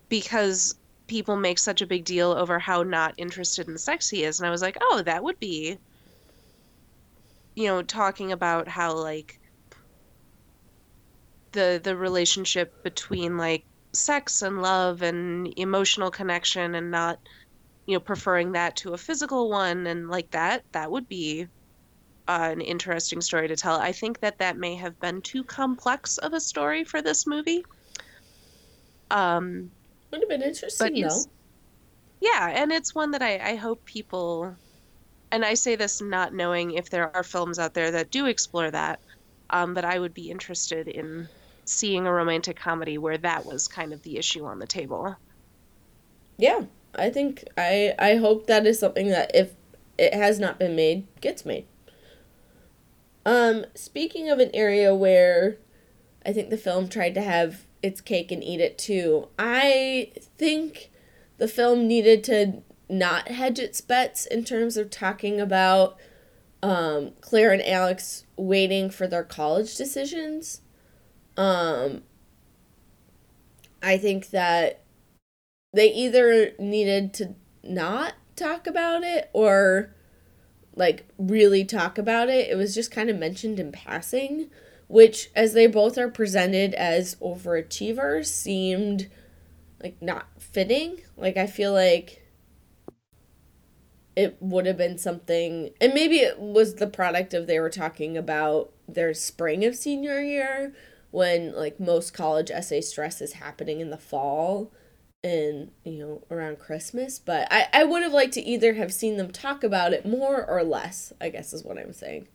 because 0.10 0.76
people 1.08 1.38
make 1.38 1.60
such 1.60 1.82
a 1.82 1.88
big 1.88 2.06
deal 2.06 2.32
over 2.32 2.60
how 2.60 2.84
not 2.84 3.14
interested 3.18 3.68
in 3.68 3.78
sex 3.78 4.10
he 4.10 4.24
is. 4.24 4.40
And 4.40 4.48
i 4.48 4.52
was 4.52 4.62
like 4.62 4.78
oh 4.82 5.02
that 5.06 5.24
would 5.24 5.40
be 5.40 5.78
you 7.56 7.68
know 7.68 7.82
talking 7.82 8.32
about 8.32 8.68
how 8.68 8.94
like 8.94 9.40
the 11.54 11.82
the 11.84 11.96
relationship 11.96 12.72
between 12.84 13.38
like 13.38 13.66
sex 13.94 14.44
and 14.44 14.62
love 14.62 15.02
and 15.02 15.52
emotional 15.58 16.12
connection 16.12 16.76
and 16.76 16.92
not 16.92 17.18
you 17.88 17.96
know 17.96 18.00
preferring 18.00 18.52
that 18.52 18.76
to 18.76 18.94
a 18.94 18.98
physical 18.98 19.50
one 19.50 19.88
and 19.88 20.10
like 20.10 20.30
that 20.32 20.64
that 20.72 20.92
would 20.92 21.08
be 21.08 21.48
uh, 22.28 22.50
an 22.52 22.62
interesting 22.62 23.22
story 23.22 23.48
to 23.48 23.56
tell. 23.56 23.80
I 23.80 23.94
think 23.94 24.20
that 24.20 24.38
that 24.40 24.58
may 24.58 24.76
have 24.76 25.00
been 25.00 25.22
too 25.22 25.46
complex 25.46 26.18
of 26.18 26.34
a 26.34 26.42
story 26.42 26.84
for 26.84 27.02
this 27.02 27.26
movie. 27.26 27.64
Um 29.10 29.72
would 30.12 30.22
have 30.22 30.30
been 30.30 30.42
interesting, 30.42 31.02
though. 31.02 31.24
Yeah, 32.20 32.50
and 32.50 32.72
it's 32.72 32.96
one 32.96 33.12
that 33.12 33.22
I, 33.22 33.52
I 33.52 33.56
hope 33.56 33.86
people, 33.86 34.56
and 35.32 35.46
I 35.46 35.54
say 35.54 35.76
this 35.76 36.02
not 36.02 36.34
knowing 36.34 36.72
if 36.72 36.90
there 36.90 37.16
are 37.16 37.24
films 37.24 37.60
out 37.60 37.74
there 37.74 37.92
that 37.92 38.12
do 38.12 38.26
explore 38.26 38.72
that, 38.72 39.00
um, 39.50 39.74
but 39.74 39.86
I 39.86 40.00
would 40.00 40.14
be 40.14 40.32
interested 40.32 40.88
in 40.88 41.28
seeing 41.66 42.08
a 42.08 42.12
romantic 42.12 42.58
comedy 42.58 42.98
where 42.98 43.18
that 43.18 43.46
was 43.46 43.68
kind 43.68 43.94
of 43.94 44.02
the 44.04 44.18
issue 44.18 44.46
on 44.46 44.60
the 44.60 44.68
table. 44.68 45.16
Yeah, 46.38 46.62
I 46.96 47.10
think 47.10 47.44
I 47.58 47.94
I 48.00 48.16
hope 48.16 48.48
that 48.48 48.66
is 48.66 48.80
something 48.80 49.10
that 49.10 49.32
if 49.34 49.54
it 49.98 50.14
has 50.14 50.40
not 50.40 50.60
been 50.60 50.76
made, 50.76 51.08
gets 51.22 51.46
made. 51.46 51.66
Um, 53.26 53.66
speaking 53.76 54.30
of 54.30 54.40
an 54.40 54.52
area 54.54 54.96
where 54.96 55.58
I 56.26 56.32
think 56.32 56.50
the 56.50 56.58
film 56.58 56.88
tried 56.88 57.14
to 57.16 57.22
have 57.22 57.67
its 57.88 58.02
cake 58.02 58.32
and 58.32 58.44
eat 58.44 58.60
it 58.60 58.78
too. 58.78 59.30
I 59.40 60.12
think 60.38 60.92
the 61.38 61.48
film 61.48 61.88
needed 61.88 62.24
to 62.26 62.62
not 62.90 63.30
hedge 63.30 63.60
its 63.60 63.82
bets 63.82 64.26
in 64.26 64.44
terms 64.44 64.78
of 64.78 64.90
talking 64.90 65.42
about 65.42 65.98
um, 66.64 67.12
Claire 67.22 67.52
and 67.52 67.62
Alex 67.62 68.26
waiting 68.36 68.90
for 68.90 69.08
their 69.08 69.24
college 69.24 69.76
decisions. 69.76 70.62
Um, 71.36 72.04
I 73.82 73.98
think 73.98 74.30
that 74.32 74.84
they 75.74 75.92
either 75.92 76.54
needed 76.58 77.14
to 77.16 77.36
not 77.64 78.14
talk 78.36 78.68
about 78.68 79.04
it 79.04 79.30
or 79.34 79.94
like 80.76 81.08
really 81.18 81.66
talk 81.66 81.98
about 81.98 82.30
it. 82.30 82.50
It 82.50 82.56
was 82.56 82.74
just 82.74 82.92
kind 82.92 83.10
of 83.10 83.18
mentioned 83.18 83.60
in 83.60 83.72
passing 83.72 84.50
which 84.88 85.30
as 85.36 85.54
they 85.54 85.68
both 85.68 85.98
are 85.98 86.10
presented 86.10 86.74
as 86.74 87.16
overachievers 87.16 88.28
seemed 88.28 89.10
like 89.82 90.02
not 90.02 90.28
fitting. 90.40 91.02
Like 91.16 91.38
i 91.38 91.48
feel 91.48 91.74
like 91.74 92.24
it 94.16 94.36
would 94.40 94.66
have 94.66 94.78
been 94.78 94.98
something 94.98 95.70
and 95.80 95.94
maybe 95.94 96.18
it 96.18 96.40
was 96.40 96.76
the 96.76 96.88
product 96.88 97.34
of 97.36 97.46
they 97.46 97.60
were 97.60 97.70
talking 97.70 98.18
about 98.18 98.72
their 98.88 99.14
spring 99.14 99.64
of 99.64 99.76
senior 99.76 100.20
year 100.20 100.74
when 101.12 101.54
like 101.56 101.80
most 101.80 102.14
college 102.14 102.50
essay 102.50 102.82
stress 102.82 103.22
is 103.22 103.34
happening 103.34 103.80
in 103.80 103.92
the 103.92 103.98
fall 103.98 104.72
and 105.24 105.70
you 105.84 106.00
know 106.00 106.24
around 106.32 106.60
christmas. 106.60 107.20
But 107.20 107.48
i 107.52 107.68
i 107.74 107.84
would 107.84 108.04
have 108.04 108.14
liked 108.14 108.34
to 108.34 108.42
either 108.42 108.74
have 108.76 108.94
seen 108.94 109.18
them 109.18 109.32
talk 109.32 109.64
about 109.64 109.94
it 109.94 110.06
more 110.06 110.46
or 110.46 110.64
less 110.64 111.14
i 111.22 111.30
guess 111.30 111.54
is 111.54 111.64
what 111.64 111.78
i'm 111.78 111.94
saying 111.94 112.28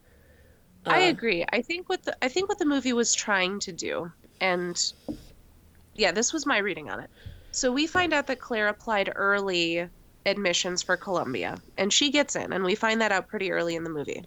I 0.87 1.07
uh, 1.07 1.11
agree. 1.11 1.45
I 1.53 1.63
think 1.63 1.89
what 1.89 2.03
the 2.03 2.17
I 2.23 2.29
think 2.29 2.49
what 2.49 2.59
the 2.59 2.67
movie 2.67 2.93
was 2.93 3.15
trying 3.15 3.61
to 3.61 3.73
do, 3.73 4.11
and 4.41 4.93
yeah, 5.95 6.13
this 6.13 6.33
was 6.33 6.47
my 6.47 6.59
reading 6.59 6.91
on 6.91 7.01
it. 7.01 7.11
So 7.51 7.71
we 7.71 7.87
find 7.87 8.13
out 8.13 8.27
that 8.29 8.41
Claire 8.41 8.69
applied 8.69 9.13
early 9.15 9.89
admissions 10.27 10.83
for 10.83 10.97
Columbia, 10.97 11.59
and 11.77 11.93
she 11.93 12.11
gets 12.11 12.37
in, 12.37 12.53
and 12.53 12.65
we 12.65 12.75
find 12.75 13.01
that 13.01 13.13
out 13.13 13.29
pretty 13.29 13.53
early 13.53 13.77
in 13.77 13.85
the 13.85 13.91
movie. 13.91 14.25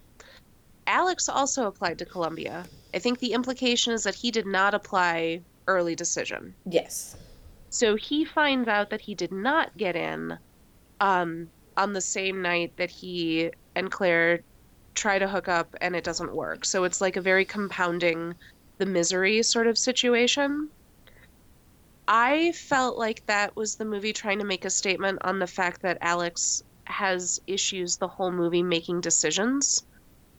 Alex 0.87 1.27
also 1.27 1.65
applied 1.65 1.97
to 1.99 2.05
Columbia, 2.05 2.65
I 2.93 2.99
think 2.99 3.19
the 3.19 3.33
implication 3.33 3.93
is 3.93 4.03
that 4.03 4.15
he 4.15 4.31
did 4.31 4.45
not 4.45 4.73
apply 4.73 5.41
early 5.67 5.95
decision. 5.95 6.55
Yes. 6.65 7.17
So 7.69 7.95
he 7.95 8.23
finds 8.23 8.69
out 8.69 8.89
that 8.91 9.01
he 9.01 9.15
did 9.15 9.31
not 9.31 9.75
get 9.75 9.95
in 9.95 10.37
um, 11.01 11.49
on 11.75 11.91
the 11.91 12.01
same 12.01 12.41
night 12.41 12.77
that 12.77 12.89
he 12.89 13.51
and 13.75 13.91
Claire 13.91 14.41
try 14.95 15.19
to 15.19 15.27
hook 15.27 15.47
up 15.47 15.75
and 15.81 15.95
it 15.95 16.03
doesn't 16.03 16.33
work. 16.33 16.65
So 16.65 16.83
it's 16.83 17.01
like 17.01 17.15
a 17.15 17.21
very 17.21 17.45
compounding 17.45 18.33
the 18.77 18.85
misery 18.85 19.43
sort 19.43 19.67
of 19.67 19.77
situation. 19.77 20.69
I 22.07 22.51
felt 22.51 22.97
like 22.97 23.25
that 23.25 23.55
was 23.55 23.75
the 23.75 23.85
movie 23.85 24.13
trying 24.13 24.39
to 24.39 24.45
make 24.45 24.65
a 24.65 24.69
statement 24.69 25.19
on 25.23 25.39
the 25.39 25.47
fact 25.47 25.81
that 25.81 25.97
Alex 26.01 26.63
has 26.85 27.41
issues 27.47 27.97
the 27.97 28.07
whole 28.07 28.31
movie 28.31 28.63
making 28.63 29.01
decisions. 29.01 29.83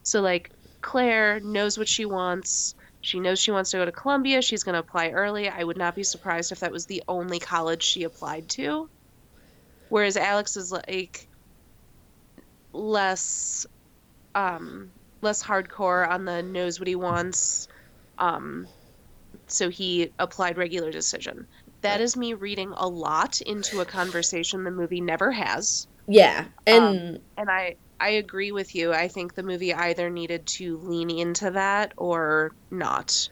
So, 0.04 0.20
like, 0.20 0.50
Claire 0.80 1.40
knows 1.40 1.76
what 1.76 1.88
she 1.88 2.04
wants. 2.04 2.76
She 3.00 3.18
knows 3.18 3.40
she 3.40 3.50
wants 3.50 3.70
to 3.70 3.78
go 3.78 3.84
to 3.84 3.92
Columbia. 3.92 4.42
She's 4.42 4.62
going 4.62 4.74
to 4.74 4.80
apply 4.80 5.10
early. 5.10 5.48
I 5.48 5.64
would 5.64 5.76
not 5.76 5.96
be 5.96 6.04
surprised 6.04 6.52
if 6.52 6.60
that 6.60 6.70
was 6.70 6.86
the 6.86 7.02
only 7.08 7.40
college 7.40 7.82
she 7.82 8.04
applied 8.04 8.48
to. 8.50 8.88
Whereas 9.88 10.16
Alex 10.16 10.56
is 10.56 10.70
like 10.70 11.26
less 12.72 13.66
um 14.36 14.94
less 15.22 15.42
hardcore 15.44 16.08
on 16.08 16.26
the 16.26 16.42
knows 16.44 16.80
what 16.80 16.88
he 16.88 16.96
wants. 16.96 17.68
Um 18.18 18.70
so 19.48 19.68
he 19.70 20.12
applied 20.18 20.58
regular 20.58 20.92
decision. 20.92 21.48
That 21.82 22.00
is 22.00 22.16
me 22.16 22.34
reading 22.34 22.72
a 22.76 22.88
lot 22.88 23.40
into 23.42 23.80
a 23.80 23.86
conversation 23.86 24.64
the 24.64 24.70
movie 24.72 25.00
never 25.00 25.32
has. 25.32 25.88
Yeah. 26.08 26.48
And 26.66 27.00
Um, 27.00 27.18
and 27.36 27.50
I 27.50 27.76
I 28.00 28.10
agree 28.10 28.52
with 28.52 28.74
you. 28.74 28.92
I 28.92 29.08
think 29.08 29.34
the 29.34 29.42
movie 29.44 29.74
either 29.74 30.10
needed 30.10 30.46
to 30.58 30.78
lean 30.78 31.10
into 31.10 31.50
that 31.52 31.94
or 31.96 32.54
not. 32.70 33.28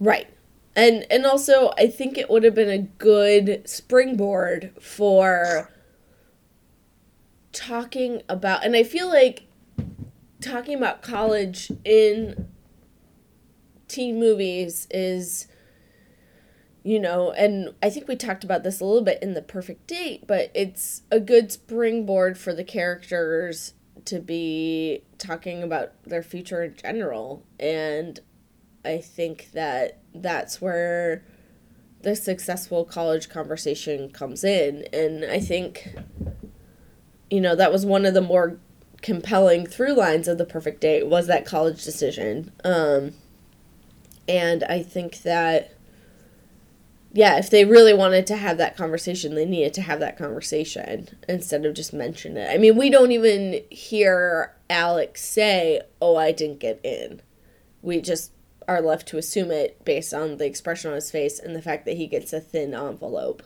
Right. 0.00 0.28
And 0.76 1.06
and 1.10 1.26
also 1.26 1.72
I 1.76 1.88
think 1.88 2.16
it 2.16 2.30
would 2.30 2.44
have 2.44 2.54
been 2.54 2.68
a 2.70 2.78
good 2.78 3.68
springboard 3.68 4.72
for 4.80 5.70
talking 7.52 8.22
about 8.28 8.64
and 8.64 8.76
I 8.76 8.82
feel 8.82 9.08
like 9.08 9.47
talking 10.40 10.76
about 10.76 11.02
college 11.02 11.70
in 11.84 12.48
teen 13.88 14.18
movies 14.18 14.86
is 14.90 15.48
you 16.84 16.98
know, 16.98 17.32
and 17.32 17.74
I 17.82 17.90
think 17.90 18.08
we 18.08 18.16
talked 18.16 18.44
about 18.44 18.62
this 18.62 18.80
a 18.80 18.84
little 18.84 19.02
bit 19.02 19.22
in 19.22 19.34
the 19.34 19.42
perfect 19.42 19.86
date, 19.88 20.26
but 20.26 20.50
it's 20.54 21.02
a 21.10 21.20
good 21.20 21.52
springboard 21.52 22.38
for 22.38 22.54
the 22.54 22.64
characters 22.64 23.74
to 24.06 24.20
be 24.20 25.02
talking 25.18 25.62
about 25.62 25.92
their 26.04 26.22
future 26.22 26.62
in 26.62 26.76
general. 26.76 27.44
And 27.60 28.18
I 28.86 28.98
think 28.98 29.50
that 29.52 29.98
that's 30.14 30.62
where 30.62 31.24
the 32.00 32.16
successful 32.16 32.86
college 32.86 33.28
conversation 33.28 34.08
comes 34.10 34.42
in. 34.42 34.86
And 34.92 35.24
I 35.26 35.40
think, 35.40 35.94
you 37.28 37.42
know, 37.42 37.54
that 37.54 37.70
was 37.70 37.84
one 37.84 38.06
of 38.06 38.14
the 38.14 38.22
more 38.22 38.60
compelling 39.02 39.66
through 39.66 39.94
lines 39.94 40.28
of 40.28 40.38
the 40.38 40.44
perfect 40.44 40.80
date 40.80 41.06
was 41.06 41.26
that 41.26 41.46
college 41.46 41.84
decision. 41.84 42.52
Um, 42.64 43.14
and 44.28 44.64
I 44.64 44.82
think 44.82 45.22
that 45.22 45.72
yeah, 47.12 47.38
if 47.38 47.48
they 47.48 47.64
really 47.64 47.94
wanted 47.94 48.26
to 48.26 48.36
have 48.36 48.58
that 48.58 48.76
conversation, 48.76 49.34
they 49.34 49.46
needed 49.46 49.72
to 49.74 49.82
have 49.82 49.98
that 50.00 50.18
conversation 50.18 51.08
instead 51.26 51.64
of 51.64 51.74
just 51.74 51.92
mention 51.92 52.36
it. 52.36 52.50
I 52.52 52.58
mean, 52.58 52.76
we 52.76 52.90
don't 52.90 53.12
even 53.12 53.62
hear 53.70 54.54
Alex 54.68 55.24
say, 55.24 55.80
"Oh, 56.02 56.16
I 56.16 56.32
didn't 56.32 56.60
get 56.60 56.80
in." 56.84 57.22
We 57.80 58.02
just 58.02 58.32
are 58.66 58.82
left 58.82 59.08
to 59.08 59.18
assume 59.18 59.50
it 59.50 59.82
based 59.84 60.12
on 60.12 60.36
the 60.36 60.44
expression 60.44 60.90
on 60.90 60.96
his 60.96 61.10
face 61.10 61.38
and 61.38 61.56
the 61.56 61.62
fact 61.62 61.86
that 61.86 61.96
he 61.96 62.06
gets 62.06 62.34
a 62.34 62.40
thin 62.40 62.74
envelope. 62.74 63.42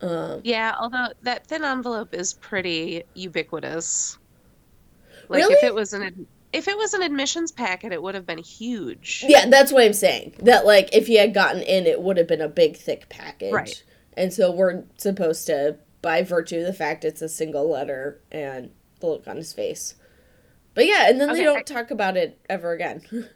Um, 0.00 0.40
Yeah, 0.44 0.74
although 0.78 1.08
that 1.22 1.46
thin 1.46 1.64
envelope 1.64 2.14
is 2.14 2.34
pretty 2.34 3.02
ubiquitous. 3.14 4.18
Like 5.28 5.38
Really? 5.42 5.54
if 5.54 5.64
it 5.64 5.74
was 5.74 5.92
an 5.92 6.02
ad- 6.02 6.26
if 6.52 6.68
it 6.68 6.76
was 6.78 6.94
an 6.94 7.02
admissions 7.02 7.52
packet, 7.52 7.92
it 7.92 8.02
would 8.02 8.14
have 8.14 8.24
been 8.26 8.38
huge. 8.38 9.24
yeah, 9.26 9.46
that's 9.48 9.72
what 9.72 9.84
I'm 9.84 9.92
saying. 9.92 10.34
That 10.40 10.64
like 10.64 10.88
if 10.94 11.06
he 11.06 11.16
had 11.16 11.34
gotten 11.34 11.60
in, 11.62 11.86
it 11.86 12.00
would 12.00 12.16
have 12.16 12.28
been 12.28 12.40
a 12.40 12.48
big 12.48 12.76
thick 12.76 13.08
package. 13.08 13.52
Right. 13.52 13.82
And 14.16 14.32
so 14.32 14.50
we're 14.50 14.84
supposed 14.96 15.46
to, 15.48 15.76
by 16.00 16.22
virtue 16.22 16.58
of 16.60 16.64
the 16.64 16.72
fact 16.72 17.04
it's 17.04 17.20
a 17.20 17.28
single 17.28 17.68
letter 17.70 18.20
and 18.32 18.70
the 19.00 19.06
look 19.08 19.28
on 19.28 19.36
his 19.36 19.52
face. 19.52 19.94
But 20.74 20.86
yeah, 20.86 21.08
and 21.10 21.20
then 21.20 21.32
they 21.32 21.44
don't 21.44 21.58
I- 21.58 21.62
talk 21.62 21.90
about 21.90 22.16
it 22.16 22.38
ever 22.48 22.72
again. 22.72 23.02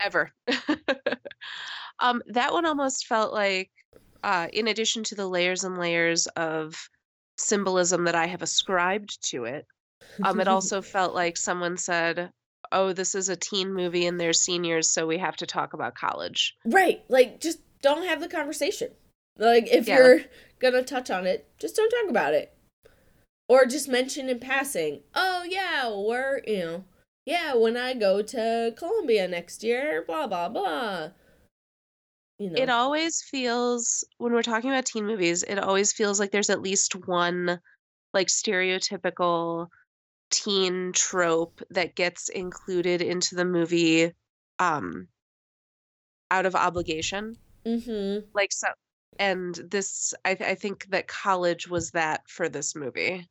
Ever. 0.00 0.32
um, 2.00 2.22
that 2.26 2.52
one 2.52 2.66
almost 2.66 3.06
felt 3.06 3.32
like, 3.32 3.70
uh, 4.24 4.48
in 4.52 4.66
addition 4.68 5.04
to 5.04 5.14
the 5.14 5.26
layers 5.28 5.62
and 5.64 5.78
layers 5.78 6.26
of 6.28 6.74
symbolism 7.38 8.04
that 8.04 8.14
I 8.16 8.26
have 8.26 8.42
ascribed 8.42 9.22
to 9.30 9.44
it, 9.44 9.64
um, 10.22 10.40
it 10.40 10.48
also 10.48 10.82
felt 10.82 11.14
like 11.14 11.36
someone 11.36 11.76
said, 11.76 12.30
"Oh, 12.70 12.92
this 12.92 13.14
is 13.14 13.28
a 13.28 13.36
teen 13.36 13.72
movie 13.72 14.06
and 14.06 14.20
they're 14.20 14.32
seniors, 14.32 14.88
so 14.88 15.06
we 15.06 15.18
have 15.18 15.36
to 15.36 15.46
talk 15.46 15.72
about 15.74 15.94
college." 15.94 16.54
right. 16.64 17.02
Like 17.08 17.40
just 17.40 17.60
don't 17.82 18.06
have 18.06 18.20
the 18.20 18.28
conversation. 18.28 18.90
Like 19.38 19.68
if 19.70 19.88
Yeah, 19.88 19.96
you're 19.96 20.20
gonna 20.60 20.82
touch 20.82 21.10
on 21.10 21.26
it, 21.26 21.48
just 21.58 21.76
don't 21.76 21.90
talk 21.90 22.10
about 22.10 22.34
it. 22.34 22.54
Or 23.48 23.66
just 23.66 23.88
mention 23.88 24.28
in 24.28 24.38
passing, 24.38 25.00
oh 25.14 25.44
yeah, 25.44 25.90
we're 25.90 26.40
you 26.46 26.58
know 26.58 26.84
yeah, 27.24 27.54
when 27.54 27.76
I 27.76 27.94
go 27.94 28.20
to 28.20 28.74
Columbia 28.76 29.28
next 29.28 29.62
year, 29.62 30.02
blah 30.06 30.26
blah 30.26 30.48
blah. 30.48 31.10
You 32.38 32.50
know. 32.50 32.60
It 32.60 32.70
always 32.70 33.22
feels 33.22 34.04
when 34.18 34.32
we're 34.32 34.42
talking 34.42 34.70
about 34.70 34.86
teen 34.86 35.06
movies, 35.06 35.44
it 35.44 35.58
always 35.58 35.92
feels 35.92 36.18
like 36.18 36.32
there's 36.32 36.50
at 36.50 36.62
least 36.62 36.94
one 37.06 37.60
like 38.12 38.26
stereotypical 38.26 39.68
teen 40.32 40.92
trope 40.92 41.60
that 41.70 41.94
gets 41.94 42.28
included 42.30 43.02
into 43.02 43.36
the 43.36 43.44
movie 43.44 44.12
um 44.58 45.06
out 46.30 46.46
of 46.46 46.56
obligation. 46.56 47.36
mm-hmm. 47.64 48.26
Like 48.34 48.52
so 48.52 48.68
and 49.18 49.54
this 49.54 50.14
I 50.24 50.34
th- 50.34 50.48
I 50.48 50.54
think 50.54 50.86
that 50.90 51.06
college 51.06 51.68
was 51.68 51.90
that 51.90 52.22
for 52.28 52.48
this 52.48 52.74
movie. 52.74 53.28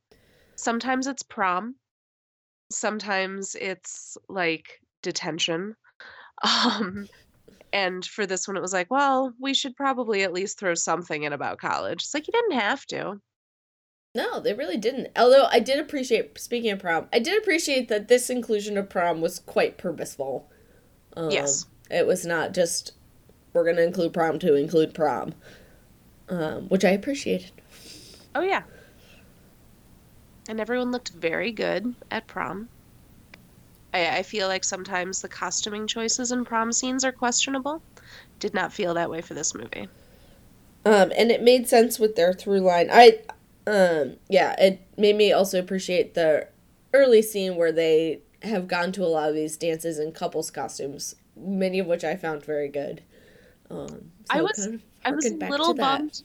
Sometimes 0.55 1.07
it's 1.07 1.23
prom, 1.23 1.75
sometimes 2.71 3.55
it's 3.59 4.17
like 4.29 4.79
detention. 5.01 5.75
Um 6.43 7.07
and 7.71 8.03
for 8.03 8.25
this 8.25 8.47
one 8.47 8.57
it 8.57 8.61
was 8.61 8.73
like, 8.73 8.89
well, 8.89 9.31
we 9.39 9.53
should 9.53 9.75
probably 9.75 10.23
at 10.23 10.33
least 10.33 10.57
throw 10.57 10.73
something 10.73 11.21
in 11.21 11.33
about 11.33 11.59
college. 11.59 12.01
It's 12.01 12.13
like 12.15 12.27
you 12.27 12.31
didn't 12.31 12.59
have 12.59 12.83
to. 12.87 13.21
No, 14.13 14.41
they 14.41 14.53
really 14.53 14.77
didn't. 14.77 15.07
Although 15.15 15.47
I 15.51 15.59
did 15.59 15.79
appreciate, 15.79 16.37
speaking 16.37 16.71
of 16.71 16.79
prom, 16.79 17.07
I 17.13 17.19
did 17.19 17.41
appreciate 17.41 17.87
that 17.87 18.09
this 18.09 18.29
inclusion 18.29 18.77
of 18.77 18.89
prom 18.89 19.21
was 19.21 19.39
quite 19.39 19.77
purposeful. 19.77 20.49
Um, 21.15 21.31
Yes. 21.31 21.65
It 21.89 22.07
was 22.07 22.25
not 22.25 22.53
just, 22.53 22.93
we're 23.53 23.63
going 23.63 23.75
to 23.77 23.83
include 23.83 24.13
prom 24.13 24.39
to 24.39 24.55
include 24.55 24.93
prom, 24.93 25.33
um, 26.29 26.67
which 26.69 26.85
I 26.85 26.89
appreciated. 26.89 27.51
Oh 28.33 28.41
yeah. 28.41 28.63
And 30.47 30.59
everyone 30.59 30.91
looked 30.91 31.09
very 31.09 31.51
good 31.51 31.93
at 32.09 32.27
prom. 32.27 32.69
I, 33.93 34.19
I 34.19 34.23
feel 34.23 34.47
like 34.47 34.63
sometimes 34.63 35.21
the 35.21 35.27
costuming 35.29 35.85
choices 35.87 36.31
in 36.31 36.45
prom 36.45 36.71
scenes 36.71 37.03
are 37.03 37.11
questionable. 37.11 37.81
Did 38.39 38.53
not 38.53 38.73
feel 38.73 38.93
that 38.93 39.09
way 39.09 39.21
for 39.21 39.33
this 39.33 39.53
movie. 39.53 39.87
Um, 40.85 41.11
and 41.15 41.29
it 41.29 41.43
made 41.43 41.67
sense 41.67 41.99
with 41.99 42.15
their 42.15 42.33
through 42.33 42.61
line. 42.61 42.89
I, 42.91 43.19
um, 43.71 44.17
yeah, 44.29 44.55
it 44.59 44.81
made 44.97 45.15
me 45.15 45.31
also 45.31 45.59
appreciate 45.59 46.13
the 46.13 46.47
early 46.93 47.21
scene 47.21 47.55
where 47.55 47.71
they 47.71 48.21
have 48.43 48.67
gone 48.67 48.91
to 48.91 49.03
a 49.03 49.07
lot 49.07 49.29
of 49.29 49.35
these 49.35 49.55
dances 49.57 49.97
in 49.99 50.11
couples 50.11 50.51
costumes, 50.51 51.15
many 51.35 51.79
of 51.79 51.87
which 51.87 52.03
I 52.03 52.15
found 52.15 52.43
very 52.43 52.67
good. 52.67 53.01
Um, 53.69 54.11
I 54.29 54.37
so 54.37 54.39
it 54.39 54.43
was- 54.43 54.65
kind 54.65 54.75
of 54.75 54.81
I 55.05 55.11
was 55.11 55.25
a 55.25 55.35
little 55.35 55.73
bummed. 55.73 56.21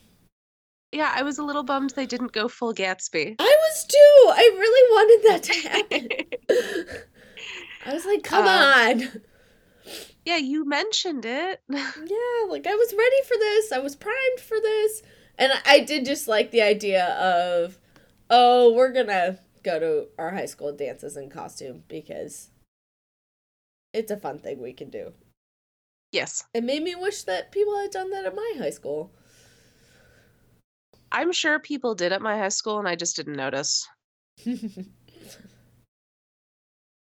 Yeah, 0.92 1.12
I 1.14 1.22
was 1.22 1.38
a 1.38 1.42
little 1.42 1.62
bummed 1.62 1.90
they 1.90 2.06
didn't 2.06 2.32
go 2.32 2.48
full 2.48 2.72
Gatsby. 2.74 3.36
I 3.38 3.56
was 3.60 3.84
too. 3.84 4.30
I 4.32 4.50
really 4.58 4.90
wanted 4.94 5.30
that 5.30 5.42
to 5.42 5.68
happen. 5.68 6.08
I 7.86 7.92
was 7.94 8.06
like, 8.06 8.22
come 8.22 8.44
Uh, 8.46 8.90
on. 8.90 9.22
yeah, 10.24 10.36
you 10.38 10.64
mentioned 10.64 11.24
it. 11.26 11.60
Yeah, 11.70 12.48
like 12.48 12.66
I 12.66 12.74
was 12.74 12.94
ready 12.96 13.22
for 13.28 13.36
this. 13.38 13.72
I 13.72 13.78
was 13.78 13.94
primed 13.96 14.40
for 14.40 14.58
this. 14.60 15.02
And 15.38 15.52
I- 15.66 15.80
did 15.80 16.04
just 16.04 16.26
like 16.28 16.50
the 16.50 16.62
idea 16.62 17.04
of, 17.14 17.78
oh, 18.30 18.72
we're 18.72 18.92
going 18.92 19.06
to 19.08 19.38
go 19.62 19.78
to 19.78 20.06
our 20.18 20.30
high 20.30 20.46
school 20.46 20.72
dances 20.72 21.16
in 21.16 21.28
costume 21.28 21.82
because 21.88 22.50
it's 23.92 24.10
a 24.10 24.16
fun 24.16 24.38
thing 24.38 24.60
we 24.62 24.72
can 24.72 24.90
do. 24.90 25.12
yes. 26.12 26.44
It 26.54 26.64
made 26.64 26.82
me 26.82 26.94
wish 26.94 27.22
that 27.24 27.52
people 27.52 27.78
had 27.78 27.90
done 27.90 28.10
that 28.10 28.24
at 28.24 28.34
my 28.34 28.54
high 28.58 28.70
school. 28.70 29.12
I'm 31.12 31.32
sure 31.32 31.58
people 31.58 31.94
did 31.94 32.12
at 32.12 32.20
my 32.22 32.36
high 32.38 32.48
school 32.48 32.78
and 32.78 32.88
I 32.88 32.94
just 32.96 33.16
didn't 33.16 33.36
notice. 33.36 33.86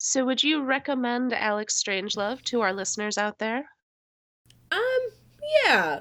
So, 0.02 0.24
would 0.24 0.42
you 0.42 0.64
recommend 0.64 1.34
Alex 1.34 1.82
Strangelove 1.82 2.40
to 2.44 2.62
our 2.62 2.72
listeners 2.72 3.18
out 3.18 3.38
there? 3.38 3.66
Um, 4.72 5.00
yeah, 5.64 6.00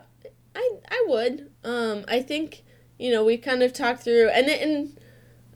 I 0.55 0.69
I 0.89 1.05
would. 1.07 1.49
Um, 1.63 2.05
I 2.07 2.21
think 2.21 2.63
you 2.97 3.11
know 3.11 3.23
we 3.23 3.37
kind 3.37 3.63
of 3.63 3.73
talked 3.73 4.03
through, 4.03 4.29
and 4.29 4.47
and 4.49 4.99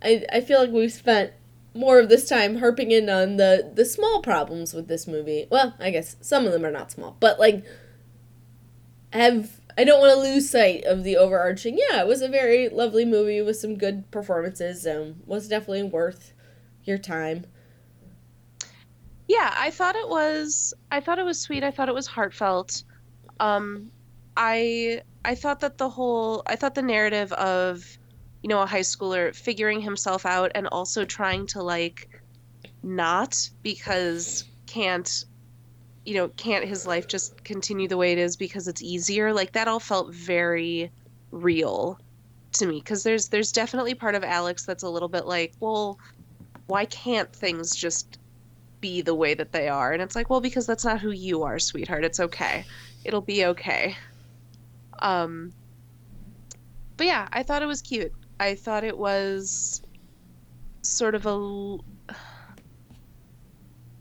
I 0.02 0.26
I 0.32 0.42
feel 0.42 0.60
like 0.60 0.72
we've 0.72 0.92
spent 0.92 1.32
more 1.76 2.00
of 2.00 2.10
this 2.10 2.30
time 2.30 2.58
harping 2.58 2.92
in 2.92 3.10
on 3.10 3.38
the 3.38 3.72
the 3.74 3.86
small 3.86 4.22
problems 4.22 4.74
with 4.74 4.88
this 4.88 5.08
movie. 5.08 5.48
Well, 5.50 5.74
I 5.80 5.90
guess 5.90 6.16
some 6.22 6.46
of 6.46 6.52
them 6.52 6.66
are 6.66 6.72
not 6.72 6.92
small, 6.92 7.18
but 7.20 7.40
like 7.40 7.64
have 9.12 9.60
I 9.78 9.84
don't 9.84 10.00
want 10.00 10.14
to 10.14 10.20
lose 10.20 10.50
sight 10.50 10.84
of 10.86 11.04
the 11.04 11.18
overarching. 11.18 11.78
Yeah, 11.78 12.02
it 12.02 12.08
was 12.08 12.22
a 12.22 12.30
very 12.30 12.70
lovely 12.70 13.06
movie 13.06 13.42
with 13.42 13.58
some 13.58 13.78
good 13.78 14.10
performances 14.12 14.86
and 14.86 15.22
was 15.26 15.48
definitely 15.48 15.84
worth 15.84 16.34
your 16.84 16.98
time. 16.98 17.46
Yeah, 19.28 19.52
I 19.56 19.72
thought 19.72 19.96
it 19.96 20.08
was 20.08 20.74
I 20.92 21.00
thought 21.00 21.18
it 21.20 21.26
was 21.26 21.40
sweet. 21.40 21.64
I 21.64 21.72
thought 21.72 21.90
it 21.90 21.96
was 21.96 22.08
heartfelt. 22.08 22.84
Um 23.40 23.92
I 24.36 25.02
I 25.26 25.36
thought 25.36 25.60
that 25.62 25.78
the 25.78 25.90
whole 25.90 26.44
I 26.48 26.56
thought 26.56 26.76
the 26.76 26.82
narrative 26.82 27.32
of 27.34 27.84
you 28.42 28.50
know 28.50 28.62
a 28.62 28.66
high 28.66 28.82
schooler 28.82 29.36
figuring 29.36 29.82
himself 29.82 30.26
out 30.26 30.52
and 30.56 30.68
also 30.68 31.06
trying 31.06 31.48
to 31.48 31.64
like 31.64 32.08
not 32.84 33.50
because 33.64 34.46
can't 34.68 35.24
you 36.06 36.16
know 36.16 36.30
can't 36.30 36.66
his 36.66 36.86
life 36.86 37.08
just 37.08 37.44
continue 37.44 37.88
the 37.88 37.98
way 37.98 38.12
it 38.12 38.18
is 38.18 38.36
because 38.36 38.68
it's 38.68 38.82
easier 38.82 39.34
like 39.34 39.54
that 39.54 39.68
all 39.68 39.80
felt 39.80 40.14
very 40.14 40.92
real 41.32 41.98
to 42.54 42.66
me. 42.68 42.80
Because 42.80 43.04
there's 43.04 43.30
there's 43.30 43.52
definitely 43.52 43.96
part 43.96 44.16
of 44.16 44.24
Alex 44.24 44.66
that's 44.66 44.84
a 44.84 44.90
little 44.90 45.10
bit 45.10 45.26
like 45.26 45.54
well 45.60 45.98
why 46.68 46.86
can't 46.86 47.34
things 47.36 47.76
just 47.76 48.18
be 48.82 49.02
the 49.02 49.16
way 49.16 49.34
that 49.34 49.52
they 49.52 49.70
are? 49.70 49.94
And 49.94 50.02
it's 50.02 50.16
like 50.16 50.30
well 50.30 50.42
because 50.42 50.66
that's 50.68 50.86
not 50.86 51.00
who 51.00 51.12
you 51.12 51.44
are 51.44 51.60
sweetheart. 51.60 52.04
It's 52.06 52.20
okay. 52.20 52.66
It'll 53.06 53.22
be 53.22 53.46
okay 53.46 53.96
um 55.02 55.52
but 56.98 57.06
yeah 57.06 57.28
i 57.32 57.44
thought 57.44 57.62
it 57.62 57.68
was 57.68 57.82
cute 57.82 58.12
i 58.40 58.56
thought 58.56 58.84
it 58.84 58.98
was 58.98 59.82
sort 60.84 61.16
of 61.16 61.26
a 61.26 61.78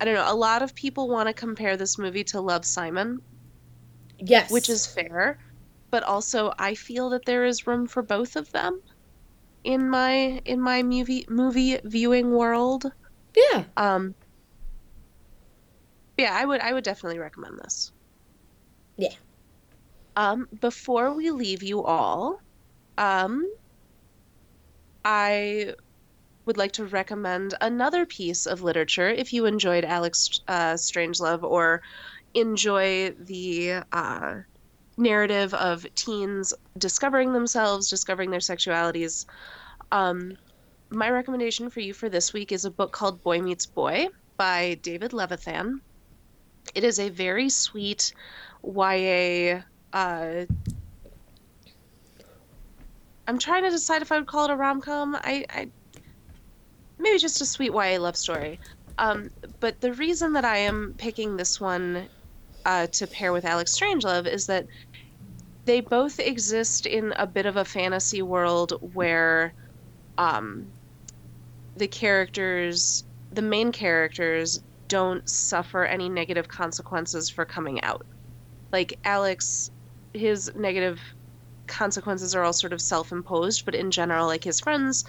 I 0.01 0.05
don't 0.05 0.15
know. 0.15 0.33
A 0.33 0.35
lot 0.35 0.63
of 0.63 0.75
people 0.75 1.09
want 1.09 1.29
to 1.29 1.33
compare 1.33 1.77
this 1.77 1.97
movie 1.97 2.25
to 2.25 2.41
Love 2.41 2.65
Simon. 2.67 3.21
Yes. 4.19 4.51
Which 4.51 4.69
is 4.69 4.85
fair. 4.85 5.39
But 5.93 6.03
also 6.03 6.53
I 6.59 6.75
feel 6.75 7.11
that 7.11 7.25
there 7.25 7.45
is 7.45 7.67
room 7.69 7.87
for 7.87 8.03
both 8.03 8.35
of 8.35 8.51
them 8.51 8.81
in 9.65 9.89
my 9.89 10.41
in 10.45 10.61
my 10.61 10.83
movie 10.83 11.25
movie 11.29 11.79
viewing 11.85 12.33
world. 12.33 12.87
Yeah. 13.37 13.65
Um 13.77 14.15
Yeah, 16.17 16.33
I 16.35 16.45
would 16.47 16.61
I 16.63 16.73
would 16.73 16.85
definitely 16.85 17.19
recommend 17.19 17.59
this. 17.59 17.93
Yeah. 18.97 19.15
Um 20.17 20.49
before 20.61 21.13
we 21.15 21.31
leave 21.31 21.63
you 21.63 21.83
all, 21.83 22.41
um 22.99 23.47
I 25.05 25.75
would 26.45 26.57
like 26.57 26.73
to 26.73 26.85
recommend 26.85 27.55
another 27.61 28.07
piece 28.07 28.47
of 28.47 28.63
literature 28.63 29.09
if 29.09 29.33
you 29.33 29.47
enjoyed 29.47 29.85
Alex 29.85 30.41
uh, 30.49 30.75
Strangelove 30.75 31.43
or 31.43 31.83
enjoy 32.35 33.11
the 33.13 33.83
uh, 33.93 34.35
narrative 34.97 35.55
of 35.55 35.87
teens 35.95 36.55
discovering 36.79 37.33
themselves, 37.33 37.91
discovering 37.91 38.31
their 38.31 38.41
sexualities. 38.41 39.27
Um, 39.91 40.37
my 40.91 41.11
recommendation 41.11 41.71
for 41.71 41.81
you 41.81 41.95
for 41.95 42.09
this 42.09 42.33
week 42.33 42.53
is 42.53 42.65
a 42.65 42.71
book 42.71 42.93
called 42.93 43.23
Boy 43.23 43.41
Meets 43.41 43.67
Boy 43.67 44.09
by 44.37 44.75
David 44.83 45.13
Levithan. 45.13 45.81
It 46.75 46.85
is 46.85 46.99
a 46.99 47.09
very 47.09 47.49
sweet 47.49 48.13
YA. 48.63 49.63
Uh, 49.93 50.47
I'm 53.27 53.39
trying 53.39 53.65
to 53.65 53.71
decide 53.71 54.03
if 54.03 54.11
I 54.13 54.19
would 54.19 54.27
call 54.27 54.45
it 54.47 54.51
a 54.51 54.57
rom 54.57 54.81
com. 54.81 55.17
I, 55.17 55.45
I 55.51 55.69
maybe 56.99 57.19
just 57.19 57.41
a 57.41 57.47
sweet 57.47 57.73
YA 57.73 57.99
love 58.01 58.17
story. 58.17 58.59
Um, 58.99 59.31
but 59.61 59.81
the 59.81 59.93
reason 59.95 60.33
that 60.35 60.45
I 60.45 60.59
am 60.59 60.95
picking 60.99 61.37
this 61.37 61.61
one 61.61 62.09
uh, 62.65 62.87
to 62.89 63.07
pair 63.07 63.33
with 63.33 63.45
Alex 63.45 63.77
Strangelove 63.79 64.27
is 64.27 64.47
that 64.47 64.67
they 65.65 65.81
both 65.81 66.19
exist 66.21 66.87
in 66.87 67.13
a 67.17 67.27
bit 67.27 67.47
of 67.47 67.57
a 67.57 67.65
fantasy 67.65 68.23
world 68.23 68.79
where 68.95 69.53
um, 70.19 70.67
the 71.77 71.89
characters, 71.89 73.05
the 73.33 73.43
main 73.43 73.73
characters, 73.73 74.63
don't 74.89 75.29
suffer 75.29 75.85
any 75.85 76.09
negative 76.09 76.49
consequences 76.49 77.31
for 77.31 77.45
coming 77.45 77.83
out. 77.83 78.05
Like 78.73 78.99
Alex, 79.05 79.71
his 80.15 80.51
negative 80.55 81.01
consequences 81.67 82.35
are 82.35 82.43
all 82.43 82.53
sort 82.53 82.73
of 82.73 82.81
self 82.81 83.13
imposed, 83.13 83.65
but 83.65 83.75
in 83.75 83.91
general, 83.91 84.27
like 84.27 84.45
his 84.45 84.61
friends 84.61 85.05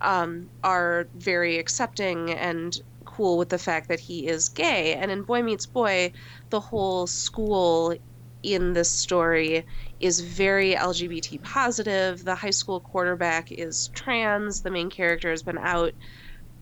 um, 0.00 0.50
are 0.62 1.08
very 1.14 1.58
accepting 1.58 2.30
and 2.32 2.76
cool 3.04 3.38
with 3.38 3.48
the 3.48 3.58
fact 3.58 3.88
that 3.88 4.00
he 4.00 4.26
is 4.26 4.48
gay. 4.48 4.94
And 4.94 5.10
in 5.10 5.22
Boy 5.22 5.42
Meets 5.42 5.66
Boy, 5.66 6.12
the 6.50 6.60
whole 6.60 7.06
school 7.06 7.94
in 8.42 8.72
this 8.72 8.90
story 8.90 9.66
is 10.00 10.20
very 10.20 10.74
LGBT 10.74 11.42
positive. 11.42 12.24
The 12.24 12.34
high 12.34 12.50
school 12.50 12.80
quarterback 12.80 13.52
is 13.52 13.88
trans. 13.94 14.62
The 14.62 14.70
main 14.70 14.90
character 14.90 15.30
has 15.30 15.42
been 15.42 15.58
out 15.58 15.92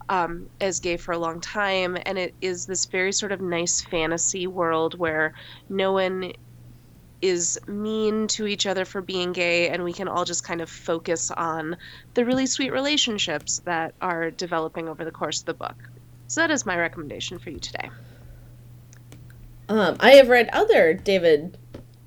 um, 0.08 0.48
as 0.60 0.80
gay 0.80 0.96
for 0.96 1.12
a 1.12 1.18
long 1.18 1.40
time. 1.40 1.96
And 2.04 2.18
it 2.18 2.34
is 2.40 2.66
this 2.66 2.86
very 2.86 3.12
sort 3.12 3.32
of 3.32 3.40
nice 3.40 3.80
fantasy 3.80 4.46
world 4.46 4.98
where 4.98 5.34
no 5.68 5.92
one 5.92 6.32
is 7.20 7.58
mean 7.66 8.28
to 8.28 8.46
each 8.46 8.66
other 8.66 8.84
for 8.84 9.00
being 9.00 9.32
gay, 9.32 9.68
and 9.68 9.82
we 9.82 9.92
can 9.92 10.08
all 10.08 10.24
just 10.24 10.44
kind 10.44 10.60
of 10.60 10.70
focus 10.70 11.30
on 11.30 11.76
the 12.14 12.24
really 12.24 12.46
sweet 12.46 12.72
relationships 12.72 13.60
that 13.64 13.94
are 14.00 14.30
developing 14.30 14.88
over 14.88 15.04
the 15.04 15.10
course 15.10 15.40
of 15.40 15.46
the 15.46 15.54
book. 15.54 15.76
So 16.28 16.40
that 16.40 16.50
is 16.50 16.66
my 16.66 16.76
recommendation 16.76 17.38
for 17.38 17.50
you 17.50 17.58
today. 17.58 17.90
Um, 19.68 19.96
I 20.00 20.12
have 20.12 20.28
read 20.28 20.48
other 20.52 20.94
David, 20.94 21.58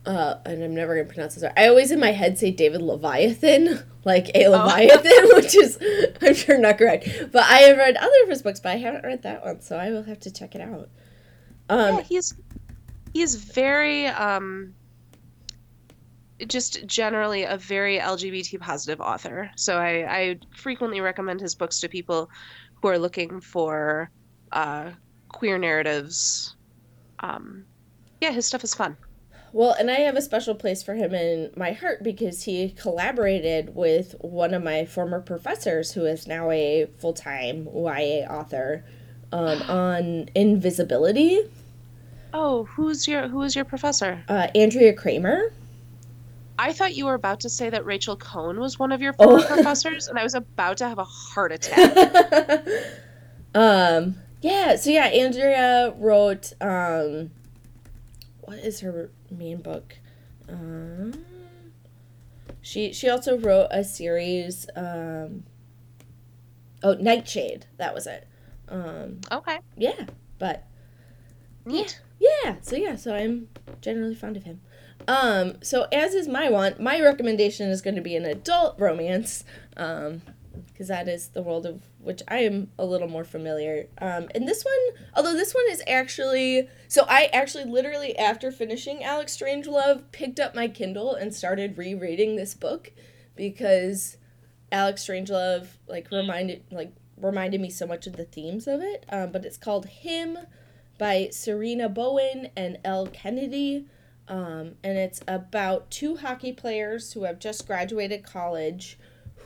uh, 0.06 0.36
and 0.46 0.64
I'm 0.64 0.74
never 0.74 0.96
gonna 0.96 1.12
pronounce 1.12 1.36
this 1.36 1.44
right. 1.44 1.54
I 1.58 1.68
always 1.68 1.92
in 1.92 2.00
my 2.00 2.12
head 2.12 2.38
say 2.38 2.52
David 2.52 2.82
Leviathan, 2.82 3.84
like 4.06 4.30
a 4.34 4.46
oh. 4.46 4.52
Leviathan, 4.52 5.12
oh. 5.14 5.32
which 5.36 5.56
is 5.56 5.78
I'm 6.22 6.34
sure 6.34 6.58
not 6.58 6.78
correct. 6.78 7.08
But 7.32 7.44
I 7.44 7.60
have 7.60 7.78
read 7.78 7.98
other 7.98 8.24
of 8.24 8.30
his 8.30 8.42
books, 8.42 8.60
but 8.60 8.70
I 8.70 8.78
haven't 8.78 9.04
read 9.04 9.24
that 9.24 9.46
one, 9.46 9.62
so 9.62 9.78
I 9.78 9.92
will 9.92 10.04
have 10.04 10.20
to 10.22 10.32
check 10.32 10.56
it 10.56 10.62
out. 10.62 10.90
Um, 11.70 11.98
yeah, 11.98 12.02
he's 12.02 12.34
he's 13.14 13.36
very 13.36 14.08
um 14.08 14.74
just 16.48 16.86
generally 16.86 17.44
a 17.44 17.58
very 17.58 18.00
LGBT 18.00 18.60
positive 18.60 19.02
author. 19.02 19.52
So 19.56 19.78
I, 19.78 20.20
I 20.20 20.40
frequently 20.56 21.02
recommend 21.02 21.42
his 21.42 21.56
books 21.56 21.80
to 21.82 21.90
people 21.90 22.30
who 22.82 22.88
are 22.88 22.98
looking 22.98 23.42
for 23.42 24.10
uh, 24.52 24.92
queer 25.30 25.58
narratives. 25.58 26.56
Um, 27.20 27.66
yeah, 28.20 28.32
his 28.32 28.46
stuff 28.46 28.64
is 28.64 28.74
fun. 28.74 28.98
Well, 29.54 29.74
and 29.74 29.92
I 29.92 29.96
have 30.02 30.16
a 30.16 30.22
special 30.22 30.56
place 30.56 30.82
for 30.82 30.96
him 30.96 31.14
in 31.14 31.52
my 31.58 31.74
heart 31.74 32.04
because 32.04 32.44
he 32.44 32.70
collaborated 32.70 33.76
with 33.76 34.16
one 34.22 34.54
of 34.54 34.64
my 34.64 34.86
former 34.86 35.20
professors 35.20 35.92
who 35.92 36.06
is 36.06 36.26
now 36.26 36.52
a 36.52 36.88
full 36.98 37.14
time 37.14 37.68
YA 37.74 38.26
author 38.30 38.86
um, 39.32 39.62
on 39.70 40.30
invisibility. 40.36 41.42
Oh, 42.34 42.64
who's 42.64 43.08
your 43.10 43.28
who 43.28 43.42
is 43.42 43.56
your 43.56 43.66
professor? 43.66 44.24
Uh, 44.30 44.48
Andrea 44.56 44.94
Cremer. 44.94 45.52
I 46.62 46.74
thought 46.74 46.94
you 46.94 47.08
were 47.08 47.16
about 47.16 47.40
to 47.40 47.50
say 47.50 47.72
that 47.72 47.88
Rachel 47.88 48.16
Cohn 48.16 48.60
was 48.60 48.78
one 48.78 48.92
of 48.92 49.02
your 49.02 49.14
former 49.14 49.40
oh. 49.40 49.48
professors, 49.48 50.08
and 50.08 50.20
I 50.20 50.24
was 50.24 50.36
about 50.36 50.78
to 50.78 50.88
have 50.88 51.00
a 51.00 51.04
heart 51.04 51.52
attack. 51.52 52.68
um, 53.56 54.16
yeah, 54.44 54.76
so 54.76 54.92
yeah, 54.92 55.06
Andrea 55.06 55.92
wrote 55.98 56.54
um, 56.62 57.32
what 58.42 58.60
is 58.60 58.82
her 58.82 59.10
main 59.32 59.58
book? 59.58 59.98
Um, 60.48 61.26
she 62.62 62.94
she 62.94 63.10
also 63.10 63.40
wrote 63.40 63.70
a 63.72 63.84
series. 63.84 64.70
Um, 64.76 65.46
oh, 66.84 66.94
Nightshade. 66.94 67.66
That 67.78 67.96
was 67.96 68.06
it. 68.06 68.28
Um, 68.70 69.22
okay. 69.32 69.58
Yeah, 69.78 70.06
but 70.38 70.68
neat. 71.66 72.00
Yeah, 72.20 72.30
yeah. 72.44 72.56
So 72.62 72.76
yeah, 72.76 72.98
so 72.98 73.16
I'm 73.16 73.48
generally 73.82 74.14
fond 74.14 74.38
of 74.38 74.44
him. 74.44 74.62
Um, 75.08 75.56
so 75.62 75.88
as 75.92 76.14
is 76.14 76.28
my 76.28 76.50
want, 76.50 76.80
my 76.80 77.02
recommendation 77.02 77.70
is 77.70 77.82
going 77.82 77.96
to 77.96 78.02
be 78.02 78.16
an 78.16 78.26
adult 78.26 78.80
romance, 78.80 79.44
um, 79.78 80.22
because 80.68 80.88
that 80.88 81.08
is 81.08 81.30
the 81.30 81.42
world 81.42 81.66
of 81.66 81.82
which 82.00 82.22
I 82.28 82.40
am 82.40 82.72
a 82.78 82.86
little 82.86 83.08
more 83.08 83.24
familiar. 83.24 83.88
Um, 84.00 84.30
and 84.34 84.48
this 84.48 84.64
one, 84.64 85.04
although 85.16 85.34
this 85.34 85.54
one 85.54 85.66
is 85.70 85.84
actually, 85.88 86.68
so 86.88 87.06
I 87.08 87.30
actually 87.34 87.66
literally 87.66 88.18
after 88.18 88.52
finishing 88.52 89.04
Alex 89.04 89.38
Strangelove 89.38 90.04
picked 90.12 90.40
up 90.40 90.56
my 90.56 90.68
Kindle 90.68 91.14
and 91.14 91.34
started 91.34 91.78
rereading 91.78 92.36
this 92.36 92.54
book 92.54 92.92
because 93.36 94.18
Alex 94.72 95.06
Strangelove 95.06 95.68
like 95.88 96.10
reminded 96.12 96.64
like 96.72 96.94
reminded 97.18 97.62
me 97.62 97.70
so 97.70 97.86
much 97.86 98.08
of 98.08 98.18
the 98.18 98.26
themes 98.26 98.68
of 98.68 98.82
it. 98.82 99.06
Um, 99.10 99.32
but 99.32 99.46
it's 99.46 99.58
called 99.58 99.86
Him 99.86 100.38
by 100.98 101.30
Sarina 101.32 101.94
Bowen 101.94 102.50
and 102.56 102.80
Elle 102.84 103.08
Kennedy. 103.08 103.86
Um, 104.32 104.76
and 104.82 104.98
it's 104.98 105.20
about 105.28 105.92
two 105.92 106.16
hockey 106.16 106.54
players 106.54 107.12
who 107.12 107.24
have 107.24 107.38
just 107.38 107.68
graduated 107.68 108.24
college 108.24 108.98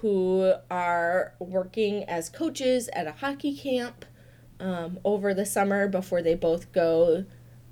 who 0.01 0.53
are 0.69 1.33
working 1.39 2.03
as 2.03 2.29
coaches 2.29 2.87
at 2.93 3.07
a 3.07 3.13
hockey 3.13 3.55
camp 3.55 4.05
um, 4.59 4.99
over 5.03 5.33
the 5.33 5.45
summer 5.45 5.87
before 5.87 6.21
they 6.21 6.35
both 6.35 6.71
go 6.71 7.25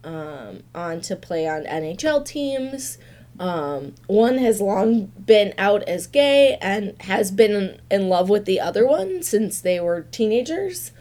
um, 0.04 0.64
on 0.74 1.02
to 1.02 1.16
play 1.16 1.48
on 1.48 1.66
NHL 1.66 2.26
teams. 2.26 2.98
Um, 3.40 3.94
one 4.08 4.40
has 4.40 4.60
long 4.60 5.12
been 5.24 5.54
out 5.60 5.84
as 5.84 6.08
gay 6.08 6.58
and 6.60 7.00
has 7.02 7.30
been 7.30 7.80
in 7.92 8.10
love 8.10 8.28
with 8.28 8.46
the 8.46 8.60
other 8.60 8.88
one 8.88 9.22
since 9.22 9.62
they 9.62 9.80
were 9.80 10.02
teenagers. 10.02 10.92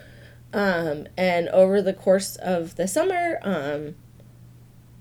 Um, 0.53 1.07
and 1.17 1.49
over 1.49 1.81
the 1.81 1.95
course 1.95 2.37
of 2.37 2.77
the 2.77 2.87
summer, 2.87 3.39
um, 3.41 3.95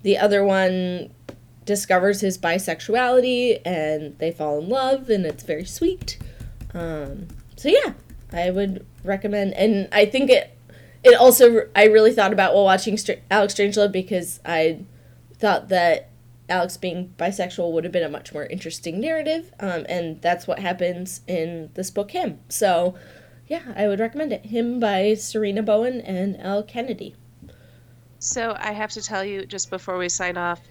the 0.03 0.17
other 0.17 0.43
one 0.43 1.13
discovers 1.65 2.21
his 2.21 2.37
bisexuality 2.37 3.61
and 3.65 4.17
they 4.17 4.31
fall 4.31 4.59
in 4.59 4.69
love, 4.69 5.09
and 5.09 5.25
it's 5.25 5.43
very 5.43 5.65
sweet. 5.65 6.17
Um, 6.73 7.27
so 7.55 7.69
yeah, 7.69 7.93
I 8.31 8.49
would 8.51 8.85
recommend, 9.03 9.53
and 9.53 9.87
I 9.91 10.05
think 10.05 10.29
it 10.29 10.57
it 11.03 11.15
also 11.15 11.67
I 11.75 11.85
really 11.85 12.13
thought 12.13 12.33
about 12.33 12.53
while 12.53 12.65
watching 12.65 12.97
Str- 12.97 13.23
Alex 13.29 13.53
Strangelove 13.53 13.91
because 13.91 14.39
I 14.45 14.81
thought 15.37 15.69
that 15.69 16.09
Alex 16.49 16.77
being 16.77 17.13
bisexual 17.17 17.71
would 17.71 17.83
have 17.83 17.93
been 17.93 18.03
a 18.03 18.09
much 18.09 18.33
more 18.33 18.45
interesting 18.45 18.99
narrative, 18.99 19.53
um, 19.59 19.85
and 19.87 20.21
that's 20.21 20.47
what 20.47 20.59
happens 20.59 21.21
in 21.27 21.69
this 21.73 21.89
book, 21.89 22.11
Him. 22.11 22.39
So, 22.49 22.95
yeah, 23.47 23.73
I 23.75 23.87
would 23.87 23.99
recommend 23.99 24.33
it. 24.33 24.47
Him 24.47 24.79
by 24.79 25.13
Sarina 25.13 25.63
Bowen 25.63 26.01
and 26.01 26.35
Elle 26.39 26.63
Kennedy. 26.63 27.15
So 28.21 28.55
I 28.59 28.71
have 28.73 28.91
to 28.91 29.01
tell 29.01 29.25
you 29.25 29.47
just 29.47 29.71
before 29.71 29.97
we 29.97 30.07
sign 30.07 30.37
off, 30.37 30.61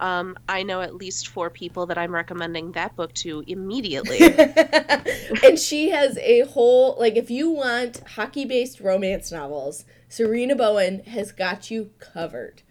um, 0.00 0.36
I 0.50 0.62
know 0.62 0.82
at 0.82 0.94
least 0.94 1.28
four 1.28 1.48
people 1.48 1.86
that 1.86 1.96
I'm 1.96 2.14
recommending 2.14 2.72
that 2.72 2.94
book 2.94 3.14
to 3.14 3.42
immediately. 3.46 4.18
and 5.42 5.58
she 5.58 5.88
has 5.88 6.18
a 6.18 6.40
whole 6.42 6.96
like 6.98 7.16
if 7.16 7.30
you 7.30 7.50
want 7.50 8.06
hockey 8.06 8.44
based 8.44 8.80
romance 8.80 9.32
novels, 9.32 9.86
Sarina 10.10 10.56
Bowen 10.56 11.02
has 11.04 11.32
got 11.32 11.70
you 11.70 11.90
covered. 12.00 12.62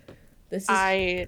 This 0.52 0.64
is 0.64 0.70
I 0.70 1.28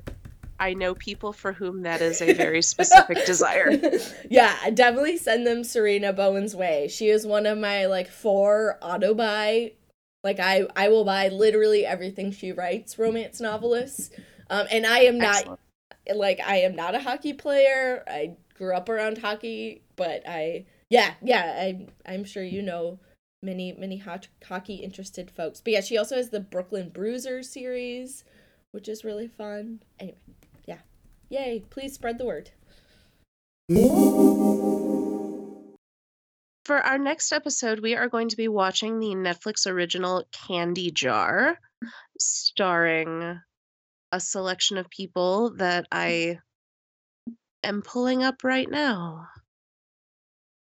I 0.60 0.76
know 0.76 0.94
people 0.94 1.34
for 1.34 1.54
whom 1.54 1.82
that 1.82 2.02
is 2.02 2.22
a 2.22 2.34
very 2.34 2.62
specific 2.62 3.26
desire. 3.26 3.82
Yeah, 4.30 4.56
definitely 4.70 5.18
send 5.18 5.48
them 5.48 5.64
Sarina 5.64 6.16
Bowen's 6.16 6.56
way. 6.56 6.88
She 6.88 7.10
is 7.10 7.26
one 7.26 7.48
of 7.48 7.58
my 7.58 7.88
like 7.88 8.10
four 8.10 8.78
auto 8.80 9.16
buy 9.16 9.72
like 10.24 10.40
I 10.40 10.68
I 10.76 10.90
will 10.90 11.06
buy 11.06 11.30
literally 11.30 11.86
everything 11.86 12.32
she 12.32 12.52
writes 12.52 13.00
romance 13.00 13.40
novelists. 13.40 14.12
Um 14.50 14.68
and 14.72 14.86
I 14.86 15.00
am 15.00 15.18
not 15.18 15.38
Excellent 15.38 15.60
like 16.16 16.40
I 16.40 16.58
am 16.58 16.76
not 16.76 16.96
a 16.96 17.00
hockey 17.00 17.34
player. 17.34 18.04
I 18.08 18.36
grew 18.56 18.76
up 18.76 18.90
around 18.90 19.20
hockey, 19.20 19.84
but 19.96 20.24
I 20.28 20.66
yeah, 20.90 21.14
yeah, 21.22 21.56
I 21.58 21.88
I'm 22.06 22.24
sure 22.24 22.44
you 22.44 22.62
know 22.62 23.00
many 23.44 23.74
many 23.74 23.98
hot, 23.98 24.28
hockey 24.46 24.76
interested 24.76 25.32
folks. 25.32 25.62
But 25.62 25.74
yeah, 25.74 25.82
she 25.82 25.98
also 25.98 26.16
has 26.16 26.30
the 26.30 26.40
Brooklyn 26.40 26.90
Bruiser 26.90 27.44
series, 27.44 28.24
which 28.72 28.88
is 28.88 29.04
really 29.04 29.28
fun. 29.28 29.82
Anyway, 30.00 30.18
yeah. 30.66 30.80
Yay, 31.30 31.64
please 31.70 31.94
spread 31.94 32.18
the 32.18 32.26
word. 32.26 32.52
For 36.72 36.80
our 36.80 36.98
next 36.98 37.34
episode, 37.34 37.82
we 37.82 37.98
are 37.98 38.08
going 38.08 38.30
to 38.30 38.38
be 38.38 38.48
watching 38.48 38.98
the 38.98 39.08
Netflix 39.08 39.70
original 39.70 40.24
Candy 40.32 40.90
Jar, 40.90 41.60
starring 42.18 43.42
a 44.14 44.20
selection 44.22 44.78
of 44.78 44.90
people 44.90 45.54
that 45.58 45.86
I 45.92 46.40
am 47.62 47.82
pulling 47.82 48.24
up 48.24 48.46
right 48.46 48.72
now. 48.72 49.28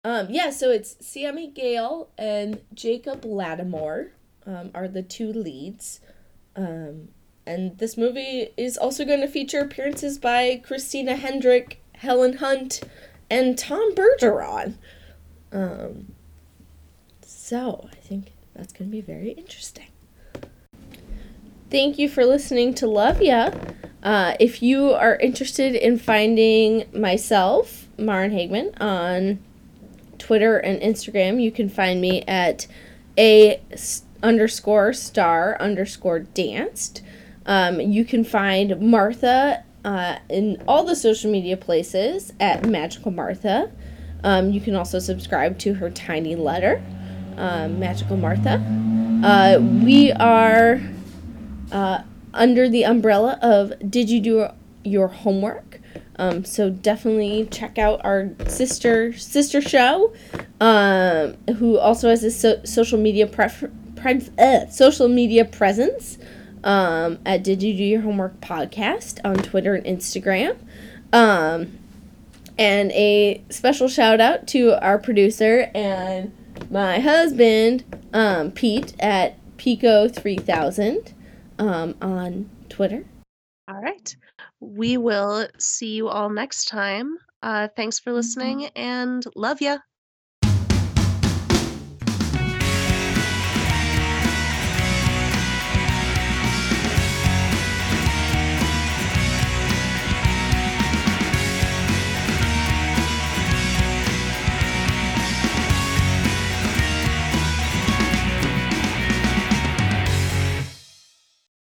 Um, 0.03 0.29
yeah, 0.31 0.49
so 0.49 0.71
it's 0.71 0.97
Sami 1.07 1.49
Gayle 1.49 2.09
and 2.17 2.63
Jacob 2.73 3.21
Latimore 3.27 4.13
um, 4.47 4.71
are 4.75 4.89
the 4.89 5.03
two 5.03 5.31
leads. 5.31 6.01
Um, 6.57 7.09
and 7.45 7.77
this 7.77 7.99
movie 7.99 8.49
is 8.57 8.79
also 8.79 9.05
going 9.05 9.21
to 9.21 9.29
feature 9.29 9.61
appearances 9.61 10.19
by 10.19 10.63
Christina 10.65 11.17
Hendrick, 11.17 11.83
Helen 11.97 12.39
Hunt, 12.39 12.81
and 13.29 13.59
Tom 13.59 13.95
Bergeron. 13.95 14.79
Um, 15.53 16.13
so 17.23 17.89
I 17.91 17.97
think 17.97 18.33
that's 18.55 18.73
going 18.73 18.91
to 18.91 18.93
be 18.93 19.01
very 19.01 19.31
interesting. 19.31 19.87
Thank 21.71 21.99
you 21.99 22.09
for 22.09 22.25
listening 22.25 22.75
to 22.75 22.87
Love 22.87 23.23
Ya. 23.23 23.53
Uh, 24.03 24.35
if 24.41 24.63
you 24.63 24.93
are 24.93 25.17
interested 25.17 25.75
in 25.75 25.99
finding 25.99 26.85
myself, 26.93 27.87
Maren 27.99 28.33
Hagman, 28.33 28.81
on 28.81 29.39
Twitter 30.19 30.59
and 30.59 30.81
Instagram, 30.81 31.43
you 31.43 31.51
can 31.51 31.69
find 31.69 32.01
me 32.01 32.23
at 32.23 32.67
a 33.19 33.61
underscore 34.23 34.93
star 34.93 35.57
underscore 35.61 36.21
danced. 36.21 37.03
Um, 37.47 37.81
you 37.81 38.05
can 38.05 38.25
find 38.25 38.81
Martha 38.81 39.65
uh, 39.85 40.19
in 40.29 40.63
all 40.69 40.85
the 40.85 40.97
social 40.97 41.31
media 41.31 41.57
places 41.57 42.33
at 42.39 42.67
Magical 42.67 43.11
Martha. 43.11 43.71
Um, 44.25 44.51
you 44.51 44.61
can 44.61 44.75
also 44.75 44.99
subscribe 44.99 45.59
to 45.61 45.75
her 45.75 45.91
tiny 45.91 46.37
letter, 46.37 46.83
um, 47.37 47.79
Magical 47.79 48.17
Martha. 48.17 48.63
Uh, 49.25 49.59
we 49.61 50.13
are 50.13 50.81
uh, 51.73 52.03
under 52.35 52.69
the 52.69 52.85
umbrella 52.85 53.39
of 53.43 53.73
Did 53.91 54.11
You 54.11 54.21
Do 54.21 54.49
Your 54.85 55.09
Homework? 55.09 55.81
Um, 56.17 56.45
so 56.45 56.69
definitely 56.69 57.49
check 57.51 57.79
out 57.79 58.05
our 58.05 58.31
sister 58.47 59.13
sister 59.15 59.63
show, 59.63 60.13
um, 60.61 61.37
who 61.57 61.79
also 61.79 62.11
has 62.11 62.23
a 62.23 62.31
so- 62.31 62.63
social 62.65 62.99
media 62.99 63.27
prefer- 63.27 63.71
pre- 63.97 64.29
uh, 64.39 64.67
social 64.67 65.09
media 65.09 65.47
presence 65.47 66.19
um, 66.63 67.19
at 67.25 67.43
Did 67.43 67.63
You 67.63 67.75
Do 67.75 67.83
Your 67.83 68.03
Homework 68.03 68.39
podcast 68.43 69.19
on 69.25 69.37
Twitter 69.37 69.75
and 69.75 69.87
Instagram. 69.87 70.57
Um, 71.11 71.79
and 72.61 72.93
a 72.93 73.43
special 73.49 73.89
shout 73.89 74.21
out 74.21 74.47
to 74.49 74.75
our 74.85 74.99
producer 74.99 75.71
and 75.75 76.31
my 76.71 77.01
husband, 77.01 77.85
um, 78.13 78.53
Pete, 78.53 78.95
at 79.01 79.39
Pico 79.57 80.09
3000 80.09 81.15
um, 81.59 81.97
on 82.03 82.51
Twitter. 82.69 83.07
All 83.67 83.81
right. 83.81 84.15
We 84.61 84.99
will 84.99 85.49
see 85.59 85.95
you 85.95 86.09
all 86.09 86.29
next 86.29 86.67
time. 86.67 87.17
Uh, 87.43 87.69
thanks 87.75 87.99
for 87.99 88.13
listening 88.13 88.67
and 88.77 89.25
love 89.35 89.63
ya. 89.63 89.79